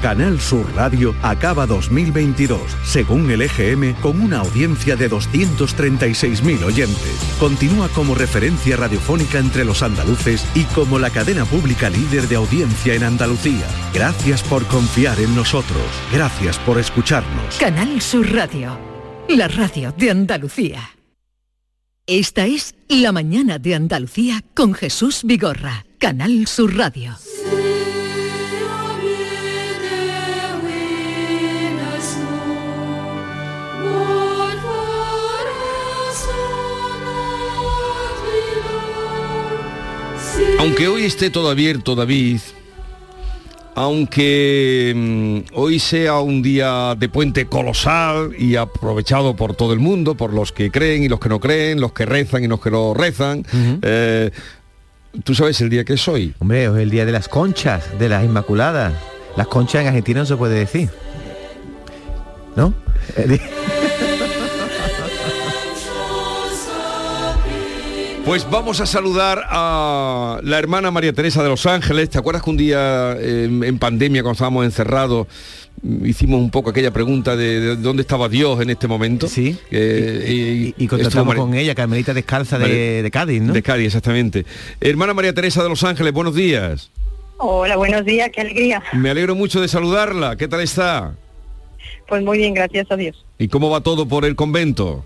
[0.00, 7.36] Canal Sur Radio acaba 2022, según el EGM, con una audiencia de 236.000 oyentes.
[7.38, 12.94] Continúa como referencia radiofónica entre los andaluces y como la cadena pública líder de audiencia
[12.94, 13.66] en Andalucía.
[13.94, 15.82] Gracias por confiar en nosotros.
[16.12, 17.56] Gracias por escucharnos.
[17.58, 18.78] Canal Sur Radio,
[19.28, 20.90] la radio de Andalucía.
[22.06, 27.16] Esta es La mañana de Andalucía con Jesús Vigorra, Canal Sur Radio.
[40.58, 42.40] Aunque hoy esté todo abierto, David,
[43.74, 50.14] aunque mm, hoy sea un día de puente colosal y aprovechado por todo el mundo,
[50.14, 52.70] por los que creen y los que no creen, los que rezan y los que
[52.70, 53.44] no rezan,
[53.82, 54.30] eh,
[55.24, 56.34] ¿tú sabes el día que es hoy?
[56.38, 58.92] Hombre, es el día de las conchas, de las Inmaculadas.
[59.36, 60.90] Las conchas en Argentina no se puede decir.
[62.54, 62.74] ¿No?
[68.24, 72.08] Pues vamos a saludar a la hermana María Teresa de Los Ángeles.
[72.08, 75.26] ¿Te acuerdas que un día eh, en pandemia, cuando estábamos encerrados,
[76.04, 79.26] hicimos un poco aquella pregunta de, de dónde estaba Dios en este momento?
[79.26, 79.58] Sí.
[79.72, 83.52] Eh, y, y contactamos con ella, Carmelita Descalza de, de Cádiz, ¿no?
[83.52, 84.46] De Cádiz, exactamente.
[84.80, 86.90] Hermana María Teresa de Los Ángeles, buenos días.
[87.38, 88.82] Hola, buenos días, qué alegría.
[88.92, 90.36] Me alegro mucho de saludarla.
[90.36, 91.16] ¿Qué tal está?
[92.08, 93.26] Pues muy bien, gracias a Dios.
[93.38, 95.04] ¿Y cómo va todo por el convento?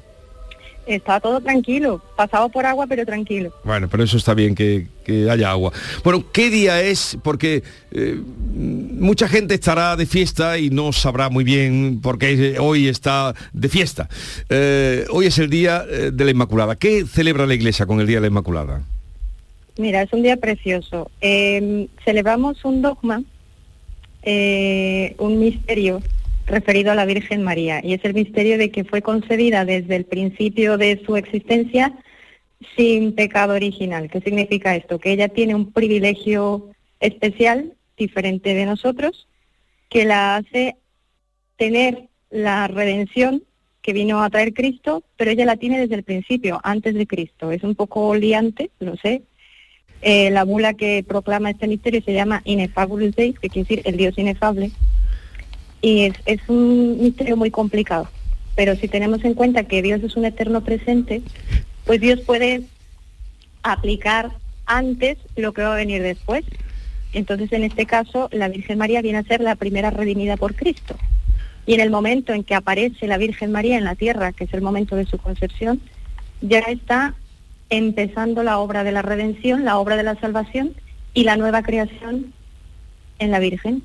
[0.86, 3.52] Está todo tranquilo, pasado por agua, pero tranquilo.
[3.64, 5.72] Bueno, pero eso está bien que, que haya agua.
[6.04, 7.18] Bueno, ¿qué día es?
[7.24, 8.20] Porque eh,
[8.54, 13.68] mucha gente estará de fiesta y no sabrá muy bien por qué hoy está de
[13.68, 14.08] fiesta.
[14.48, 16.76] Eh, hoy es el día eh, de la Inmaculada.
[16.76, 18.82] ¿Qué celebra la Iglesia con el Día de la Inmaculada?
[19.78, 21.10] Mira, es un día precioso.
[21.20, 23.22] Eh, celebramos un dogma,
[24.24, 26.00] un misterio
[26.46, 30.04] referido a la Virgen María, y es el misterio de que fue concebida desde el
[30.04, 31.92] principio de su existencia
[32.76, 34.08] sin pecado original.
[34.10, 34.98] ¿Qué significa esto?
[34.98, 39.26] Que ella tiene un privilegio especial, diferente de nosotros,
[39.88, 40.76] que la hace
[41.56, 43.42] tener la redención
[43.82, 47.52] que vino a traer Cristo, pero ella la tiene desde el principio, antes de Cristo.
[47.52, 49.22] Es un poco liante, lo sé.
[50.02, 53.96] Eh, la bula que proclama este misterio se llama Ineffabulous Days, que quiere decir el
[53.96, 54.70] Dios inefable,
[55.80, 58.08] y es, es un misterio muy complicado.
[58.54, 61.22] Pero si tenemos en cuenta que Dios es un eterno presente,
[61.84, 62.62] pues Dios puede
[63.62, 64.32] aplicar
[64.66, 66.44] antes lo que va a venir después.
[67.12, 70.96] Entonces, en este caso, la Virgen María viene a ser la primera redimida por Cristo.
[71.66, 74.54] Y en el momento en que aparece la Virgen María en la tierra, que es
[74.54, 75.80] el momento de su concepción,
[76.40, 77.14] ya está
[77.70, 80.74] empezando la obra de la redención, la obra de la salvación
[81.14, 82.32] y la nueva creación
[83.18, 83.82] en la Virgen.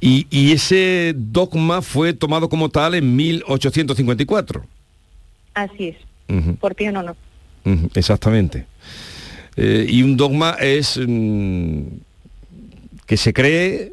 [0.00, 4.64] Y, y ese dogma fue tomado como tal en 1854.
[5.54, 5.96] Así es,
[6.60, 7.16] por Pío no, no.
[7.94, 8.66] exactamente.
[9.56, 11.82] Eh, y un dogma es mm,
[13.06, 13.92] que se cree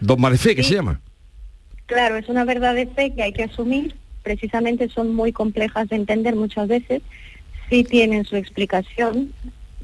[0.00, 1.00] dogma de fe, que se llama.
[1.84, 5.96] Claro, es una verdad de fe que hay que asumir, precisamente son muy complejas de
[5.96, 7.02] entender muchas veces,
[7.68, 9.32] sí tienen su explicación,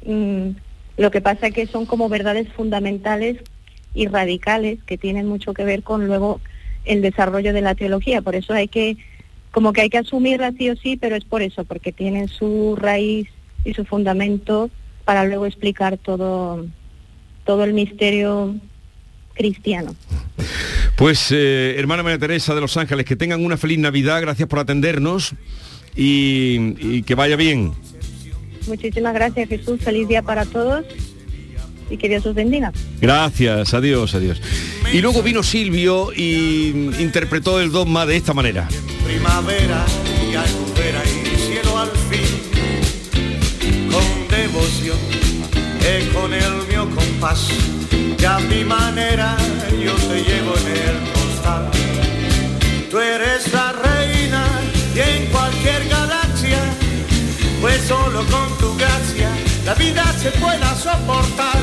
[0.05, 0.49] mm,
[0.97, 3.37] lo que pasa que son como verdades fundamentales
[3.95, 6.41] y radicales que tienen mucho que ver con luego
[6.83, 8.97] el desarrollo de la teología, por eso hay que,
[9.51, 12.75] como que hay que asumirla sí o sí, pero es por eso, porque tienen su
[12.79, 13.27] raíz
[13.63, 14.69] y su fundamento
[15.05, 16.65] para luego explicar todo,
[17.45, 18.55] todo el misterio
[19.33, 19.95] cristiano.
[20.95, 24.59] Pues eh, hermana María Teresa de Los Ángeles, que tengan una feliz Navidad, gracias por
[24.59, 25.33] atendernos
[25.95, 27.73] y, y que vaya bien.
[28.67, 30.85] Muchísimas gracias Jesús, feliz día para todos
[31.89, 32.71] y que Dios os bendiga.
[33.01, 34.41] Gracias, adiós, adiós.
[34.91, 36.69] Y luego vino Silvio y
[36.99, 38.67] interpretó el dogma de esta manera.
[39.05, 39.85] primavera
[40.31, 42.45] y albufera y cielo al fin
[43.91, 44.97] con devoción
[45.79, 47.47] y con el mío compás
[48.17, 49.37] que a mi manera
[49.71, 51.69] yo te llevo en el costal
[52.89, 53.84] tú eres la
[59.85, 61.59] vida se pueda soportar.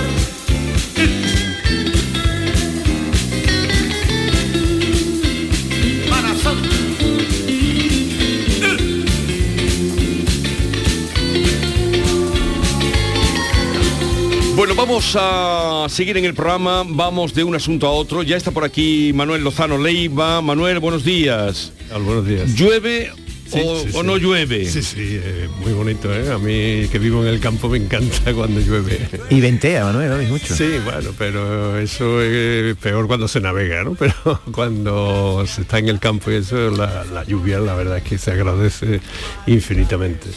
[14.55, 18.23] Bueno, vamos a seguir en el programa, vamos de un asunto a otro.
[18.23, 20.41] Ya está por aquí Manuel Lozano Leiva.
[20.41, 21.73] Manuel, buenos días.
[21.91, 22.55] buenos días.
[22.55, 23.11] ¿Llueve
[23.53, 24.07] Sí, o, sí, o sí.
[24.07, 24.65] no llueve?
[24.65, 26.31] Sí, sí, eh, muy bonito, ¿eh?
[26.33, 29.09] A mí que vivo en el campo me encanta cuando llueve.
[29.31, 30.23] Y ventea, Manuel, ¿no?
[30.23, 30.55] Y mucho.
[30.55, 33.95] Sí, bueno, pero eso es peor cuando se navega, ¿no?
[34.03, 38.05] Pero cuando se está en el campo y eso, la, la lluvia, la verdad es
[38.05, 39.01] que se agradece
[39.47, 40.29] infinitamente.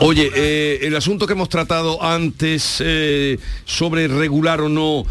[0.00, 5.04] Oye, eh, el asunto que hemos tratado antes eh, sobre regular o no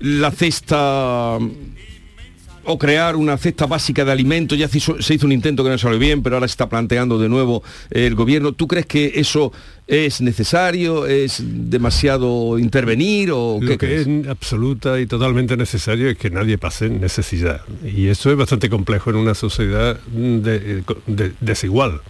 [0.00, 1.38] la cesta
[2.70, 5.70] o crear una cesta básica de alimentos, ya se hizo, se hizo un intento que
[5.70, 8.52] no salió bien, pero ahora se está planteando de nuevo eh, el gobierno.
[8.52, 9.52] ¿Tú crees que eso
[9.86, 14.06] es necesario, es demasiado intervenir o qué que crees?
[14.06, 17.62] es absoluta y totalmente necesario es que nadie pase necesidad.
[17.84, 22.00] Y eso es bastante complejo en una sociedad de- de- desigual.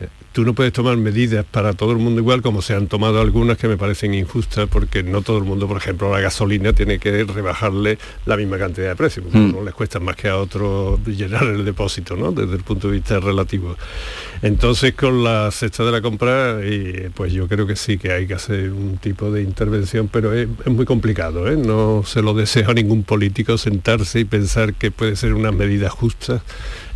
[0.00, 3.22] Eh, Tú no puedes tomar medidas para todo el mundo igual como se han tomado
[3.22, 6.98] algunas que me parecen injustas porque no todo el mundo, por ejemplo, la gasolina tiene
[6.98, 9.22] que rebajarle la misma cantidad de precio.
[9.22, 9.52] porque Mm.
[9.52, 12.32] No les cuesta más que a otros llenar el depósito, ¿no?
[12.32, 13.78] Desde el punto de vista relativo.
[14.42, 18.26] Entonces con la cesta de la compra, y, pues yo creo que sí que hay
[18.26, 21.56] que hacer un tipo de intervención, pero es, es muy complicado, ¿eh?
[21.56, 25.88] No se lo deseo a ningún político sentarse y pensar que puede ser una medida
[25.88, 26.42] justa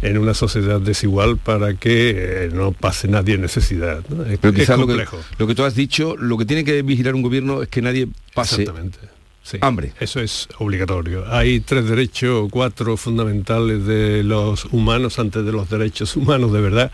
[0.03, 4.03] en una sociedad desigual para que eh, no pase nadie necesidad.
[4.09, 4.25] ¿no?
[4.25, 5.19] Es, Pero es quizás lo que, complejo.
[5.39, 8.09] lo que tú has dicho, lo que tiene que vigilar un gobierno es que nadie
[8.35, 8.99] pase Exactamente.
[9.43, 9.93] Sí, hambre.
[9.99, 11.25] Eso es obligatorio.
[11.33, 16.93] Hay tres derechos cuatro fundamentales de los humanos antes de los derechos humanos de verdad,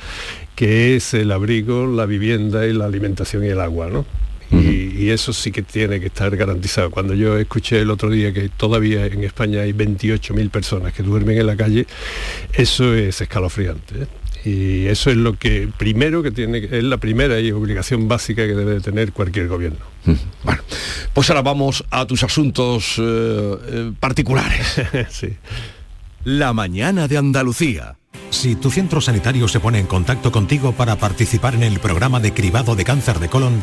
[0.54, 4.07] que es el abrigo, la vivienda y la alimentación y el agua, ¿no?
[4.52, 6.90] Y, y eso sí que tiene que estar garantizado.
[6.90, 11.38] Cuando yo escuché el otro día que todavía en España hay 28.000 personas que duermen
[11.38, 11.86] en la calle,
[12.53, 14.03] eso es escalofriante.
[14.03, 14.07] ¿eh?
[14.47, 18.55] Y eso es lo que primero que tiene, es la primera y obligación básica que
[18.55, 19.84] debe de tener cualquier gobierno.
[21.12, 24.80] Pues ahora vamos a tus asuntos eh, eh, particulares.
[25.11, 25.36] sí.
[26.24, 27.97] La mañana de Andalucía.
[28.30, 32.32] Si tu centro sanitario se pone en contacto contigo para participar en el programa de
[32.32, 33.62] cribado de cáncer de colon,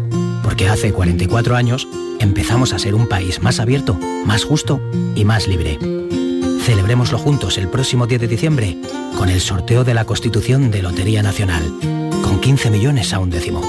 [0.51, 1.87] Porque hace 44 años
[2.19, 4.81] empezamos a ser un país más abierto, más justo
[5.15, 5.79] y más libre.
[6.65, 8.77] Celebrémoslo juntos el próximo 10 de diciembre
[9.17, 11.63] con el sorteo de la Constitución de Lotería Nacional,
[12.21, 13.61] con 15 millones a un décimo.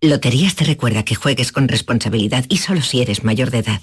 [0.00, 3.82] Loterías te recuerda que juegues con responsabilidad y solo si eres mayor de edad.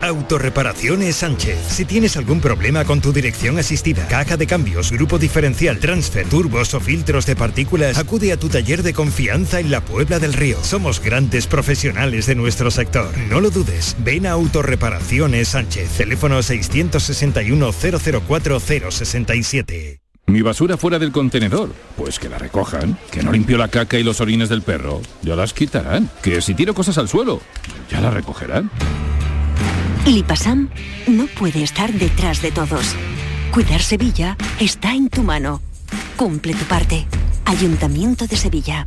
[0.00, 1.58] Autorreparaciones Sánchez.
[1.68, 6.74] Si tienes algún problema con tu dirección asistida, caja de cambios, grupo diferencial, transfer, turbos
[6.74, 10.58] o filtros de partículas, acude a tu taller de confianza en la Puebla del Río.
[10.62, 13.16] Somos grandes profesionales de nuestro sector.
[13.30, 13.96] No lo dudes.
[14.00, 15.88] Ven a Autorreparaciones Sánchez.
[15.96, 20.00] Teléfono 661 004 067.
[20.26, 21.70] Mi basura fuera del contenedor.
[21.96, 22.98] Pues que la recojan.
[23.10, 25.00] Que no limpio la caca y los orines del perro.
[25.22, 26.10] Ya las quitarán.
[26.22, 27.40] Que si tiro cosas al suelo,
[27.90, 28.70] ya las recogerán.
[30.06, 30.68] Lipasam
[31.06, 32.94] no puede estar detrás de todos.
[33.52, 35.62] Cuidar Sevilla está en tu mano.
[36.16, 37.06] Cumple tu parte.
[37.46, 38.86] Ayuntamiento de Sevilla.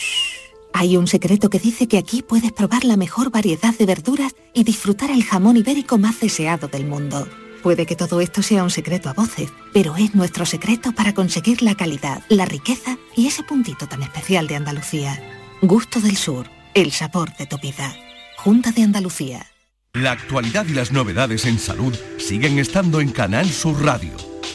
[0.73, 4.63] Hay un secreto que dice que aquí puedes probar la mejor variedad de verduras y
[4.63, 7.27] disfrutar el jamón ibérico más deseado del mundo.
[7.61, 11.61] Puede que todo esto sea un secreto a voces, pero es nuestro secreto para conseguir
[11.61, 15.21] la calidad, la riqueza y ese puntito tan especial de Andalucía.
[15.61, 17.93] Gusto del Sur, el sabor de tu vida.
[18.37, 19.45] Junta de Andalucía.
[19.93, 24.13] La actualidad y las novedades en salud siguen estando en Canal Sur Radio,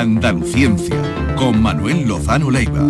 [0.00, 0.94] Andaluciencia,
[1.36, 2.86] con Manuel Lozano Leiva.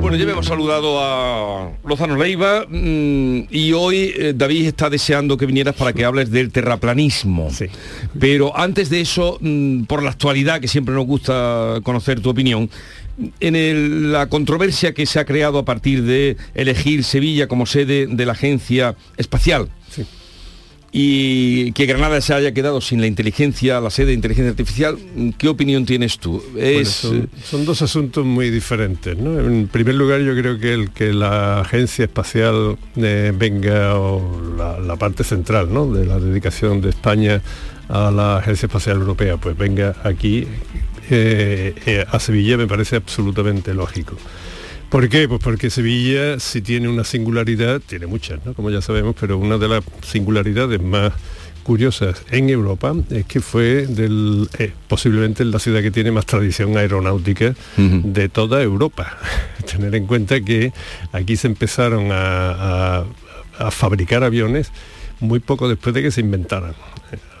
[0.00, 5.46] Bueno, ya hemos saludado a Lozano Leiva mm, y hoy eh, David está deseando que
[5.46, 7.48] vinieras para que hables del terraplanismo.
[8.18, 12.68] Pero antes de eso, mm, por la actualidad, que siempre nos gusta conocer tu opinión,
[13.38, 18.08] en el- la controversia que se ha creado a partir de elegir Sevilla como sede
[18.08, 19.68] de la agencia espacial.
[20.90, 24.98] Y que Granada se haya quedado sin la inteligencia, la sede de inteligencia artificial,
[25.36, 26.42] ¿qué opinión tienes tú?
[26.52, 29.16] Bueno, Es, son, son dos asuntos muy diferentes.
[29.18, 29.38] ¿no?
[29.38, 34.78] En primer lugar, yo creo que el que la agencia espacial eh, venga, o la,
[34.78, 35.92] la parte central ¿no?
[35.92, 37.42] de la dedicación de España
[37.88, 40.46] a la Agencia Espacial Europea, pues venga aquí
[41.10, 44.14] eh, eh, a Sevilla me parece absolutamente lógico.
[44.90, 45.28] ¿Por qué?
[45.28, 48.54] Pues porque Sevilla si tiene una singularidad, tiene muchas, ¿no?
[48.54, 51.12] como ya sabemos, pero una de las singularidades más
[51.62, 56.78] curiosas en Europa es que fue del, eh, posiblemente la ciudad que tiene más tradición
[56.78, 59.18] aeronáutica de toda Europa.
[59.70, 60.72] Tener en cuenta que
[61.12, 63.04] aquí se empezaron a, a-
[63.58, 64.70] a fabricar aviones
[65.20, 66.74] muy poco después de que se inventaran.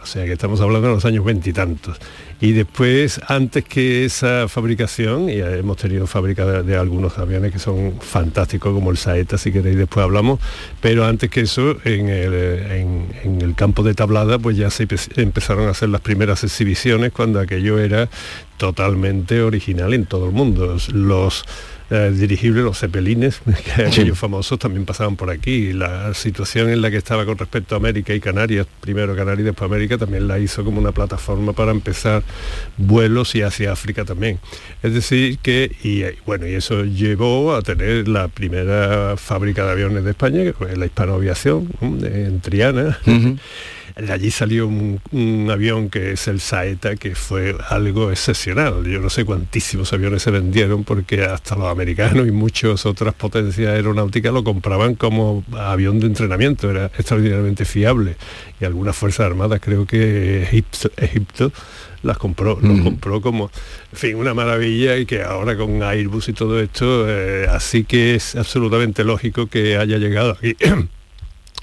[0.02, 1.96] O sea que estamos hablando de los años veintitantos.
[1.98, 7.94] Y, después, antes que esa fabricación, y hemos tenido fábrica de, algunos aviones que son
[8.00, 10.38] fantásticos, como el Saeta, si queréis después hablamos,
[10.80, 12.80] pero antes que eso, en el, eh,
[13.24, 17.10] en- el campo de tablada, pues ya se empe- empezaron a hacer las primeras exhibiciones
[17.12, 18.08] cuando aquello era
[18.56, 20.76] totalmente original en todo el mundo.
[20.92, 21.44] Los
[21.90, 23.40] eh, dirigibles, los cepelines,
[23.76, 25.72] que aquellos famosos también pasaban por aquí.
[25.72, 29.44] La situación en la que estaba con respecto a América y Canarias, primero Canarias y
[29.44, 32.22] después América, también la hizo como una plataforma para empezar
[32.76, 34.38] vuelos y hacia África también.
[34.82, 39.72] Es decir, que, y eh, bueno, y eso llevó a tener la primera fábrica de
[39.72, 42.06] aviones de España, que fue la Hispanoaviación, ¿no?
[42.06, 42.98] en Triana.
[43.98, 48.84] De allí salió un, un avión que es el Saeta, que fue algo excepcional.
[48.84, 53.72] Yo no sé cuantísimos aviones se vendieron porque hasta los americanos y muchas otras potencias
[53.72, 58.16] aeronáuticas lo compraban como avión de entrenamiento, era extraordinariamente fiable.
[58.60, 61.52] Y algunas fuerzas armadas, creo que Egipto, Egipto
[62.02, 63.50] las compró, los compró como,
[63.92, 68.14] en fin, una maravilla y que ahora con Airbus y todo esto, eh, así que
[68.14, 70.56] es absolutamente lógico que haya llegado aquí.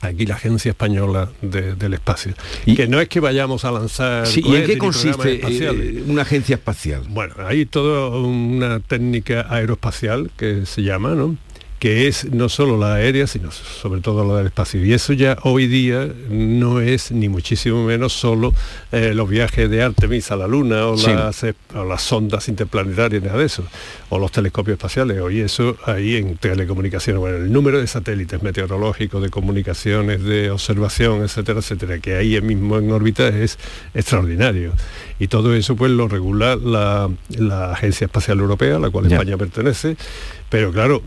[0.01, 2.33] aquí la Agencia Española de- del Espacio.
[2.65, 4.27] Y que no es que vayamos a lanzar...
[4.27, 7.03] Sí, ¿Y en qué consiste eh, una agencia espacial?
[7.09, 11.37] Bueno, hay toda una técnica aeroespacial que se llama, ¿no?
[11.79, 14.83] Que es no solo la aérea, sino sobre todo la del espacio.
[14.83, 18.53] Y eso ya hoy día no es ni muchísimo menos solo
[18.91, 21.11] eh, los viajes de Artemis a la Luna o, Sí.
[21.11, 21.45] las,
[21.75, 23.63] o las sondas interplanetarias, nada de eso,
[24.09, 25.19] o los telescopios espaciales.
[25.19, 31.21] Hoy eso ahí en telecomunicaciones, bueno, el número de satélites meteorológicos, de comunicaciones, de observación,
[31.23, 33.59] etcétera, etcétera, que ahí mismo en órbita es
[33.93, 34.71] extraordinario.
[35.19, 39.05] Y todo eso pues lo regula la, la Agencia Espacial Europea, a la cual.
[39.05, 39.95] España pertenece,
[40.49, 41.01] pero claro,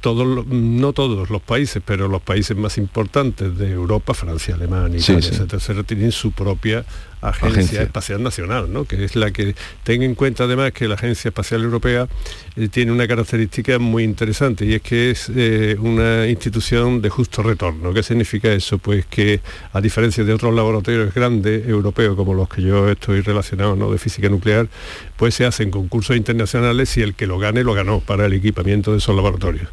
[0.00, 5.22] todos, no todos los países, pero los países más importantes de Europa, Francia, Alemania, Italia,
[5.22, 5.42] sí.
[5.42, 6.84] etcétera, tienen su propia
[7.22, 7.82] agencia, Agencia.
[7.82, 8.84] espacial nacional, ¿no?
[8.84, 9.54] que es la que
[9.84, 12.08] ten en cuenta además que la Agencia Espacial Europea
[12.56, 17.42] eh, tiene una característica muy interesante y es que es eh, una institución de justo
[17.42, 17.94] retorno.
[17.94, 18.78] ¿Qué significa eso?
[18.78, 19.40] Pues que
[19.72, 23.90] a diferencia de otros laboratorios grandes europeos como los que yo estoy relacionado ¿no?
[23.90, 24.68] de física nuclear,
[25.16, 28.92] pues se hacen concursos internacionales y el que lo gane lo ganó para el equipamiento
[28.92, 29.68] de esos laboratorios.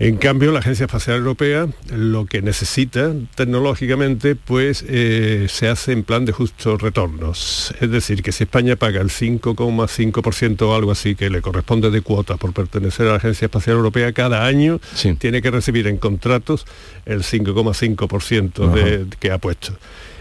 [0.00, 6.04] En cambio, la Agencia Espacial Europea lo que necesita tecnológicamente, pues eh, se hace en
[6.04, 7.74] plan de justos retornos.
[7.80, 12.00] Es decir, que si España paga el 5,5% o algo así que le corresponde de
[12.00, 14.78] cuota por pertenecer a la Agencia Espacial Europea, cada año
[15.18, 16.64] tiene que recibir en contratos
[17.04, 19.72] el 5,5% de- que ha puesto.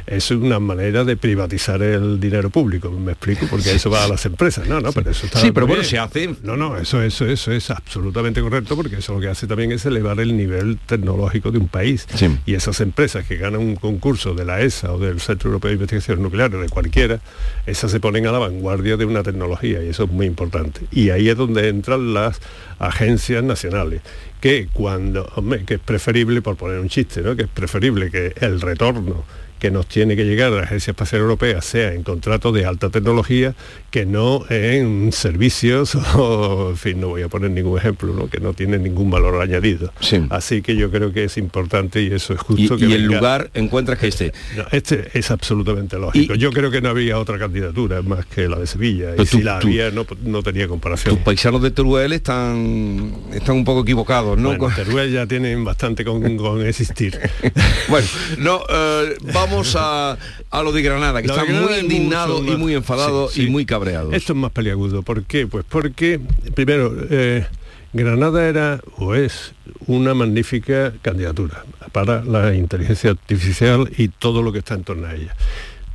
[0.07, 4.25] Es una manera de privatizar el dinero público, me explico, porque eso va a las
[4.25, 4.65] empresas.
[4.67, 5.89] No, no, pero eso está Sí, pero bueno, bien.
[5.89, 6.35] se hace...
[6.43, 9.85] No, no, eso, eso, eso es absolutamente correcto porque eso lo que hace también es
[9.85, 12.07] elevar el nivel tecnológico de un país.
[12.45, 15.73] Y esas empresas que ganan un concurso de la ESA o del Centro Europeo de
[15.75, 17.19] Investigación Nuclear o de cualquiera,
[17.65, 20.81] esas se ponen a la vanguardia de una tecnología y eso es muy importante.
[20.91, 22.39] Y ahí es donde entran las
[22.79, 24.01] agencias nacionales
[24.39, 27.35] que cuando, hombre, que es preferible, por poner un chiste, ¿no?
[27.35, 29.25] que es preferible que el retorno
[29.59, 32.89] que nos tiene que llegar a la Agencia Espacial Europea sea en contratos de alta
[32.89, 33.55] tecnología
[33.89, 38.29] que no en servicios o, en fin, no voy a poner ningún ejemplo, ¿no?
[38.29, 39.91] que no tienen ningún valor añadido.
[40.29, 43.03] Así que yo creo que es importante y eso es Y, justo que y el
[43.07, 44.33] venga- lugar encuentras que este.
[44.55, 46.35] No, este es absolutamente lógico.
[46.35, 49.11] Yo creo que no había otra candidatura más que la de Sevilla.
[49.17, 51.15] Y si la tú- había no, no tenía comparación.
[51.15, 54.57] Tus paisanos de Teruel están, están un poco equivocados, ¿no?
[54.57, 57.17] Bueno, Teruel ya tienen bastante con, con existir.
[57.89, 58.07] bueno,
[58.37, 60.17] no, eh, vamos a,
[60.51, 63.41] a lo de Granada, que está Granada muy es indignado mucho y muy enfadado Sí,
[63.41, 63.47] sí.
[63.47, 63.65] y muy
[64.13, 65.03] Esto es más peliagudo.
[65.03, 65.47] ¿Por qué?
[65.47, 66.19] Pues porque,
[66.53, 67.45] primero, eh,
[67.93, 69.53] Granada era o es
[69.85, 75.15] una magnífica candidatura para la inteligencia artificial y todo lo que está en torno a
[75.15, 75.35] ella.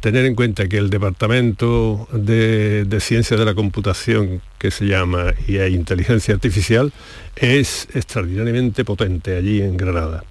[0.00, 5.32] Tener en cuenta que el Departamento de, de Ciencia de la Computación, que se llama
[5.46, 6.92] y hay Inteligencia Artificial,
[7.36, 10.24] es extraordinariamente potente allí en Granada.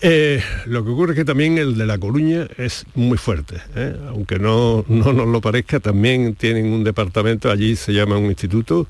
[0.00, 3.96] Eh, lo que ocurre es que también el de La Coruña es muy fuerte, ¿eh?
[4.08, 8.86] aunque no, no nos lo parezca, también tienen un departamento, allí se llama un instituto,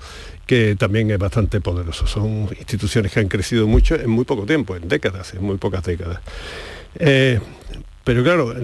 [0.46, 2.06] que también es bastante poderoso.
[2.06, 5.82] Son instituciones que han crecido mucho en muy poco tiempo, en décadas, en muy pocas
[5.84, 6.20] décadas.
[6.98, 7.40] Eh,
[8.04, 8.54] pero claro,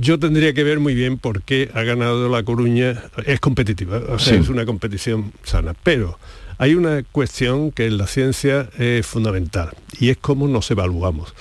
[0.00, 4.18] yo tendría que ver muy bien por qué ha ganado La Coruña, es competitiva, o
[4.18, 4.40] sea, Sí.
[4.40, 6.18] es una competición sana, pero
[6.58, 11.34] hay una cuestión que en la ciencia es fundamental y es cómo nos evaluamos.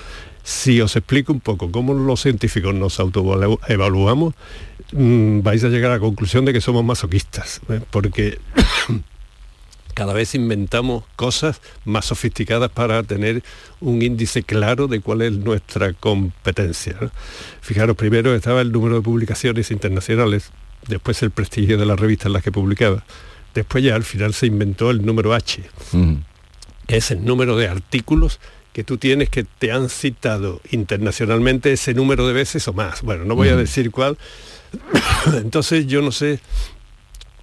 [0.46, 4.36] Si os explico un poco cómo los científicos nos autoevaluamos,
[4.92, 7.82] mm, vais a llegar a la conclusión de que somos masoquistas, ¿eh?
[7.90, 8.38] porque
[9.96, 13.42] cada vez inventamos cosas más sofisticadas para tener
[13.80, 16.96] un índice claro de cuál es nuestra competencia.
[17.02, 17.10] ¿no?
[17.62, 20.52] Fijaros, primero estaba el número de publicaciones internacionales,
[20.88, 23.04] después el prestigio de las revistas en las que publicaba,
[23.56, 25.64] después ya al final se inventó el número H,
[26.86, 28.40] que es el número de artículos
[28.76, 33.04] que tú tienes que te han citado internacionalmente ese número de veces o más.
[33.04, 34.18] Bueno, no voy a decir cuál.
[35.34, 36.42] Entonces yo no sé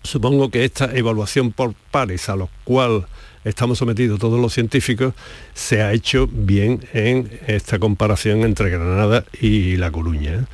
[0.02, 3.06] Supongo que esta evaluación por pares a lo cual
[3.44, 5.14] estamos sometidos todos los científicos
[5.54, 10.34] se ha hecho bien en esta comparación entre Granada y La Coruña.
[10.34, 10.44] ¿eh?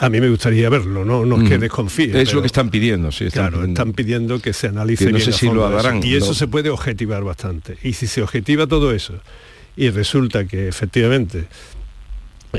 [0.00, 2.06] A mí me gustaría verlo, no, no es que desconfíe.
[2.06, 3.26] Es pero- lo que están pidiendo, sí.
[3.26, 3.80] Están claro, pidiendo.
[3.80, 6.46] están pidiendo que se analice Que no bien sé si lo harán, Y eso se
[6.46, 7.76] puede objetivar bastante.
[7.82, 9.20] Y si se objetiva todo eso
[9.76, 11.46] y resulta que efectivamente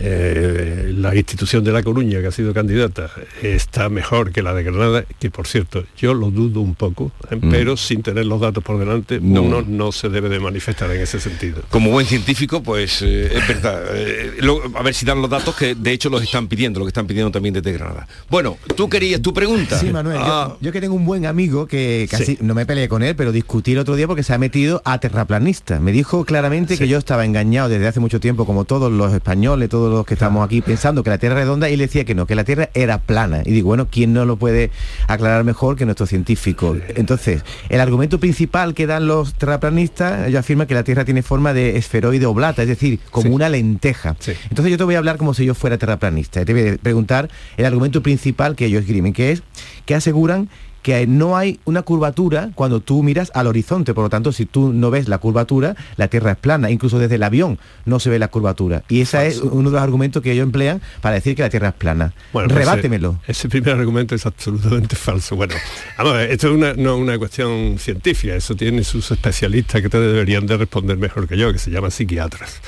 [0.02, 3.10] eh, la institución de La Coruña, que ha sido candidata,
[3.42, 7.36] está mejor que la de Granada, que por cierto, yo lo dudo un poco, ¿eh?
[7.36, 7.50] Mm.
[7.52, 9.42] pero sin tener los datos por delante, No.
[9.44, 11.62] uno no se debe de manifestar en ese sentido.
[11.70, 13.84] Como buen científico, pues eh, es verdad.
[13.94, 16.86] Eh, lo- a ver si dan los datos que de hecho los están pidiendo, lo
[16.86, 18.08] que están pidiendo también desde Granada.
[18.30, 19.78] Bueno, tú querías tu pregunta.
[19.80, 22.38] Sí, Manuel, yo- Ah, yo, que tengo un buen amigo que casi Sí.
[22.42, 24.98] no me peleé con él, pero discutí el otro día porque se ha metido a
[25.00, 25.80] terraplanista.
[25.80, 29.70] Me dijo claramente que yo estaba engañado desde hace mucho tiempo, como todos los españoles,
[29.70, 32.06] todos todos los que estamos aquí pensando que la Tierra es redonda y él decía
[32.06, 33.44] que no, que la Tierra era plana.
[33.46, 34.72] Y digo, bueno, ¿quién no lo puede
[35.08, 36.76] aclarar mejor que nuestro científico?
[36.96, 41.54] Entonces, el argumento principal que dan los terraplanistas, ellos afirman que la Tierra tiene forma
[41.54, 44.16] de esferoide oblata, es decir, como una lenteja.
[44.50, 46.44] Entonces yo te voy a hablar como si yo fuera terraplanista.
[46.44, 49.44] Te voy a preguntar el argumento principal que ellos escriben, que es
[49.86, 50.50] que aseguran
[50.86, 54.72] que no hay una curvatura cuando tú miras al horizonte, por lo tanto, si tú
[54.72, 58.20] no ves la curvatura, la Tierra es plana, incluso desde el avión no se ve
[58.20, 58.84] la curvatura.
[58.88, 61.70] Y ese es uno de los argumentos que ellos emplean para decir que la Tierra
[61.70, 62.14] es plana.
[62.32, 63.20] Bueno, pues Rebátemelo.
[63.24, 65.36] Ese, ese, primer argumento es absolutamente falso.
[65.36, 65.56] Bueno,
[65.98, 69.90] vamos a ver, esto es una, no una cuestión científica, eso tiene sus especialistas que
[69.90, 72.62] te deberían de responder mejor que yo, que se llaman psiquiatras.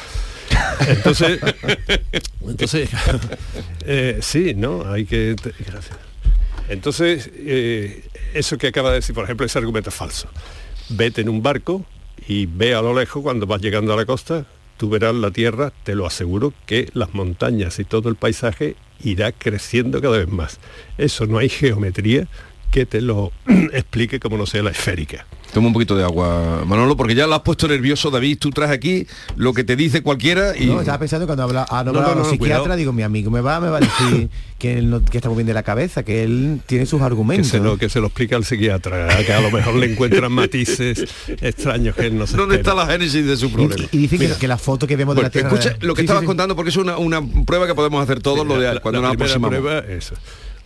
[0.88, 1.40] Entonces,
[2.42, 2.90] entonces
[3.86, 4.92] eh, sí, ¿no?
[4.92, 5.36] Hay que...
[5.68, 6.07] Gracias.
[6.70, 8.04] Entonces, eh,
[8.34, 10.30] eso que acaba de decir, por ejemplo, ese argumento es falso.
[10.90, 11.86] Vete en un barco
[12.28, 14.46] y ve a lo lejos cuando vas llegando a la costa,
[14.78, 19.32] tú verás la tierra, te lo aseguro, que las montañas y todo el paisaje irá
[19.32, 20.60] creciendo cada vez más.
[20.98, 22.28] Eso no hay geometría
[22.72, 23.32] que te lo
[23.74, 25.26] explique como no sea la esférica.
[25.54, 28.38] Toma un poquito de agua, Manolo, porque ya lo has puesto nervioso, David.
[28.38, 29.08] Tú traes aquí
[29.38, 30.66] lo que te dice cualquiera y.
[30.66, 33.60] No, estaba pensando cuando habla a no, no, no, psiquiatra, digo, mi amigo me va,
[33.62, 36.24] me va a decir que él no, que está muy bien de la cabeza, que
[36.24, 37.50] él tiene sus argumentos.
[37.50, 40.32] Que se lo, que se lo explica al psiquiatra, que a lo mejor le encuentran
[40.34, 41.06] matices
[41.42, 42.74] extraños que él no se ¿Dónde espera.
[42.74, 43.86] está la génesis de su problema?
[43.94, 45.58] Y, y dice que, que, la foto que vemos bueno, de la Tierra.
[45.58, 46.28] Escucha lo que Sí, estabas sí, sí.
[46.28, 49.08] contando, porque es una, una prueba que podemos hacer todos, lo de La- cuando la
[49.08, 49.58] nos aproximamos.
[49.60, 50.12] prueba es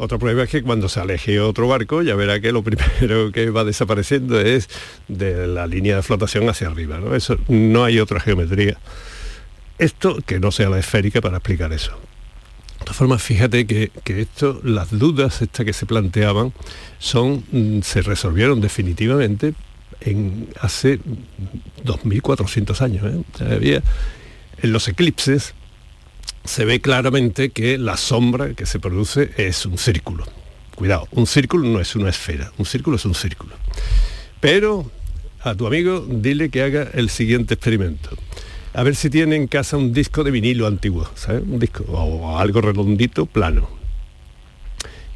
[0.04, 3.50] otra prueba es que cuando se aleje otro barco ya verá que lo primero que
[3.50, 4.68] va desapareciendo es
[5.08, 7.00] de la línea de flotación hacia arriba.
[7.00, 7.16] ¿no?
[7.16, 8.78] Eso no hay otra geometría.
[9.78, 11.92] Esto que no sea la esférica para explicar eso.
[12.80, 16.52] De todas formas, fíjate que, que esto, las dudas estas que se planteaban
[16.98, 19.54] son, mm, se resolvieron definitivamente
[20.02, 21.00] en hace
[21.84, 23.04] 2.400 años.
[23.06, 23.46] ¿eh?
[23.54, 23.84] Había-
[24.64, 25.54] en los eclipses
[26.44, 30.26] se ve claramente que la sombra que se produce es un círculo.
[30.76, 33.54] Cuidado, un círculo no es una esfera, un círculo es un círculo.
[34.40, 34.90] Pero
[35.42, 38.10] a tu amigo dile que haga el siguiente experimento.
[38.74, 41.44] A ver si tiene en casa un disco de vinilo antiguo, ¿sabes?
[41.44, 43.70] Un disco o algo redondito, plano.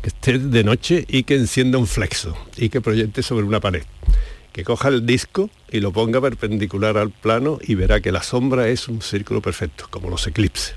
[0.01, 3.83] Que esté de noche y que encienda un flexo y que proyecte sobre una pared.
[4.51, 8.67] Que coja el disco y lo ponga perpendicular al plano y verá que la sombra
[8.67, 10.75] es un círculo perfecto, como los eclipses.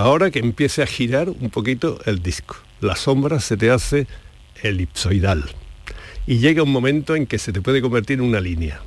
[0.00, 4.06] Ahora que empiece a girar un poquito el disco, la sombra se te hace
[4.62, 5.44] elipsoidal
[6.26, 8.80] y llega un momento en que se te puede convertir en una línea.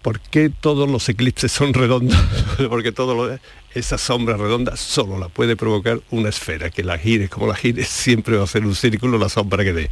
[0.00, 2.16] ¿Por qué todos los eclipses son redondos?
[2.68, 3.38] Porque todo lo,
[3.74, 7.88] esa sombra redonda solo la puede provocar una esfera, que la gires como la gires,
[7.88, 9.90] siempre va a ser un círculo la sombra que dé.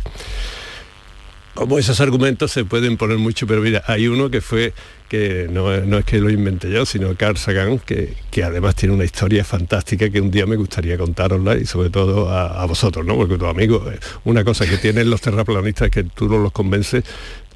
[1.61, 4.73] Como esos argumentos se pueden poner mucho, pero mira, hay uno que fue,
[5.11, 8.95] que no, no es que lo inventé yo, sino Carl Sagan, que, que además tiene
[8.95, 13.05] una historia fantástica que un día me gustaría contarosla y sobre todo a, a vosotros,
[13.05, 13.15] ¿no?
[13.15, 16.51] Porque tu amigo, eh, una cosa que tienen los terraplanistas es que tú no los
[16.51, 17.05] convences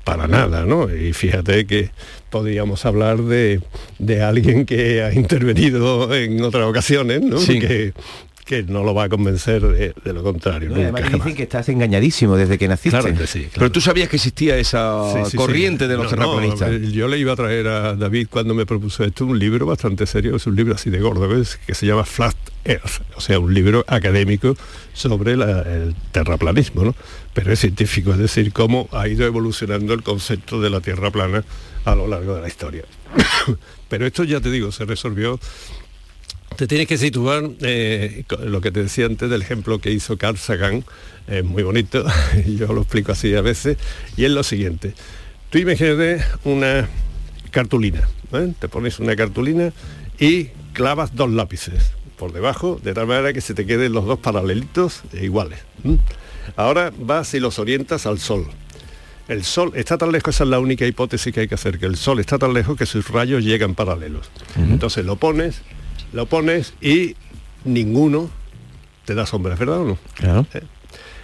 [0.05, 0.94] para nada, ¿no?
[0.94, 1.88] Y fíjate que
[2.28, 3.62] podríamos hablar de,
[3.98, 7.38] de alguien que ha intervenido en otras ocasiones, ¿no?
[7.38, 7.59] Sí.
[7.59, 7.94] Que,
[8.45, 10.68] que no lo va a convencer de, de lo contrario.
[10.70, 12.90] No, nunca, dicen que estás engañadísimo desde que naciste.
[12.99, 13.53] Claro que sí, claro.
[13.55, 15.36] Pero tú sabías que existía esa Sí, sí, sí.
[15.36, 16.70] corriente de los No, terraplanistas.
[16.72, 20.07] no, yo le iba a traer a David cuando me propuso esto un libro bastante
[20.07, 21.59] serio, es un libro así de gordo, ¿ves?
[21.66, 22.36] que se llama Flat
[22.66, 24.57] Earth, o sea, un libro académico
[24.92, 26.95] sobre la- el terraplanismo, ¿no?
[27.32, 31.45] Pero es científico, es decir, cómo ha ido evolucionando el concepto de la Tierra plana
[31.84, 32.84] a lo largo de la historia.
[33.88, 35.38] Pero esto ya te digo, se resolvió
[36.57, 40.38] te tienes que situar eh, lo que te decía antes del ejemplo que hizo Carl
[40.38, 40.84] Sagan,
[41.26, 42.05] es muy bonito,
[42.46, 43.78] yo lo explico así a veces,
[44.16, 44.94] y es lo siguiente.
[45.50, 46.88] Tú imagínate una
[47.50, 48.52] cartulina, ¿eh?
[48.59, 49.72] te pones una cartulina
[50.18, 54.18] y clavas dos lápices por debajo, de tal manera que se te queden los dos
[54.18, 55.61] paralelitos e iguales.
[56.57, 58.46] Ahora vas y los orientas al sol.
[59.26, 61.86] El sol está tan lejos, esa es la única hipótesis que hay que hacer, que
[61.86, 64.30] el sol está tan lejos que sus rayos llegan paralelos.
[64.57, 65.62] Entonces lo pones,
[66.14, 67.16] lo pones y
[67.64, 68.30] ninguno
[69.04, 69.98] te da sombra, ¿verdad o no?
[70.14, 70.46] Claro.
[70.54, 70.62] ¿Eh?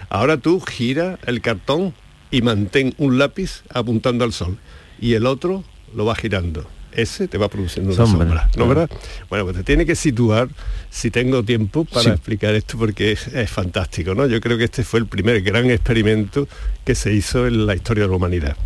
[0.09, 1.95] Ahora tú gira el cartón
[2.31, 4.59] y mantén un lápiz apuntando al sol
[5.01, 5.65] y el otro
[5.95, 6.67] lo va girando.
[6.93, 8.69] Ese te va produciendo una Sombra, sombra, ¿no claro.
[8.69, 8.91] verdad?
[9.29, 10.49] Bueno, pues te tiene que situar,
[10.91, 12.11] si tengo tiempo, para Sí.
[12.11, 14.27] explicar esto porque es, es fantástico, ¿no?
[14.27, 16.49] Yo creo que este fue el primer gran experimento
[16.85, 18.57] que se hizo en la historia de la humanidad.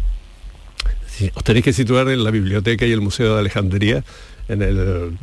[1.07, 4.03] Sí, Os tenéis que situar en la biblioteca y el Museo de Alejandría
[4.49, 5.19] en el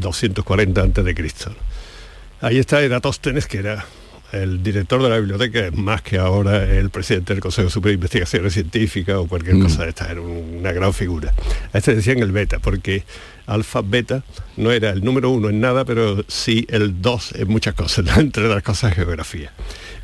[0.00, 1.54] 240 antes de Cristo.
[2.40, 3.86] Ahí está Eratóstenes, que era
[4.32, 8.52] el director de la biblioteca más que ahora el presidente del Consejo Superior de Investigaciones
[8.52, 11.32] Científicas o cualquier cosa de esta, era una gran figura.
[11.72, 13.04] A este decían el beta, porque
[13.46, 14.24] alfa beta
[14.56, 18.48] no era el número uno en nada, pero sí el dos en muchas cosas, entre
[18.48, 19.52] las cosas geografía.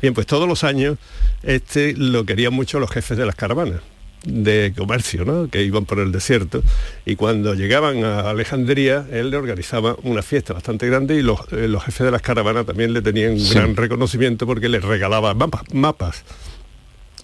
[0.01, 0.97] Bien, pues todos los años
[1.43, 3.81] este lo querían mucho los jefes de las caravanas
[4.23, 5.49] de comercio, ¿no?
[5.49, 6.63] que iban por el desierto,
[7.05, 11.67] y cuando llegaban a Alejandría, él le organizaba una fiesta bastante grande y los, eh,
[11.67, 15.63] los jefes de las caravanas también le tenían un gran reconocimiento porque les regalaba mapas,
[15.73, 16.23] mapas.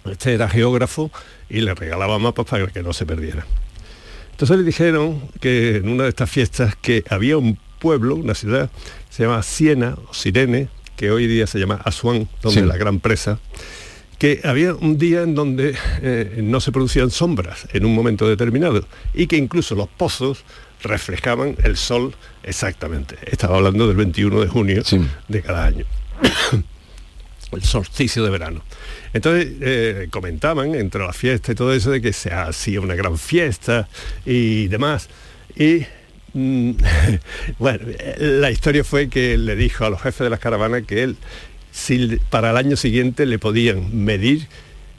[0.09, 1.11] Este era geógrafo
[1.49, 3.45] y le regalaba mapas para que no se perdiera.
[4.31, 8.69] Entonces le dijeron que en una de estas fiestas que había un pueblo, una ciudad,
[9.09, 12.65] se llama Siena o Sirene, que hoy día se llama Asuán, donde Sí.
[12.65, 13.39] la gran presa,
[14.19, 18.85] que había un día en donde eh, no se producían sombras en un momento determinado
[19.13, 20.43] y que incluso los pozos
[20.83, 22.13] reflejaban el sol
[22.43, 23.17] exactamente.
[23.23, 24.83] Estaba hablando del 21 de junio
[25.27, 25.85] de cada año.
[27.51, 28.61] el solsticio de verano.
[29.13, 33.17] Entonces eh, comentaban entre la fiesta y todo eso de que se hacía una gran
[33.17, 33.87] fiesta
[34.25, 35.09] y demás.
[35.55, 35.85] Y
[36.33, 36.71] mm,
[37.59, 37.85] bueno,
[38.17, 41.17] la historia fue que le dijo a los jefes de las caravanas que él,
[41.71, 44.47] si para el año siguiente le podían medir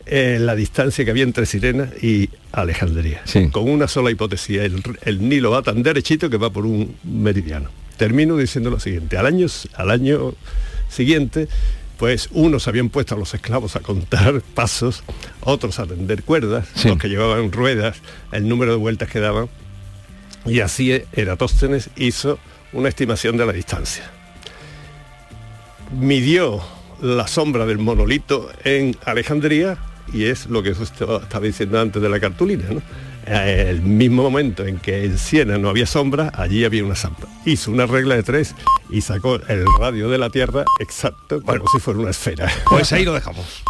[0.07, 3.23] eh, la distancia que había entre Sirena y Alejandría.
[3.53, 7.71] Con una sola hipótesis, el, el Nilo va tan derechito que va por un meridiano.
[7.97, 10.35] Termino diciendo lo siguiente, al año, al año
[10.89, 11.49] siguiente,
[11.99, 15.05] pues unos habían puesto a los esclavos a contar pasos,
[15.43, 17.99] otros a tender cuerdas, los que llevaban ruedas,
[18.33, 19.49] el número de vueltas que daban,
[20.47, 22.39] y así Eratóstenes hizo
[22.73, 24.11] una estimación de la distancia.
[25.93, 26.61] Midió
[27.01, 29.79] la sombra del monolito en Alejandría
[30.13, 32.83] y es lo que estaba diciendo antes de la cartulina, ¿no?
[33.27, 37.29] Eh, El mismo momento en que en Siena no había sombra, allí había una sombra.
[37.45, 38.55] Hizo una regla de tres
[38.89, 42.51] y sacó el radio de la Tierra exacto como si fuera una esfera.
[42.69, 43.63] Pues ahí lo dejamos.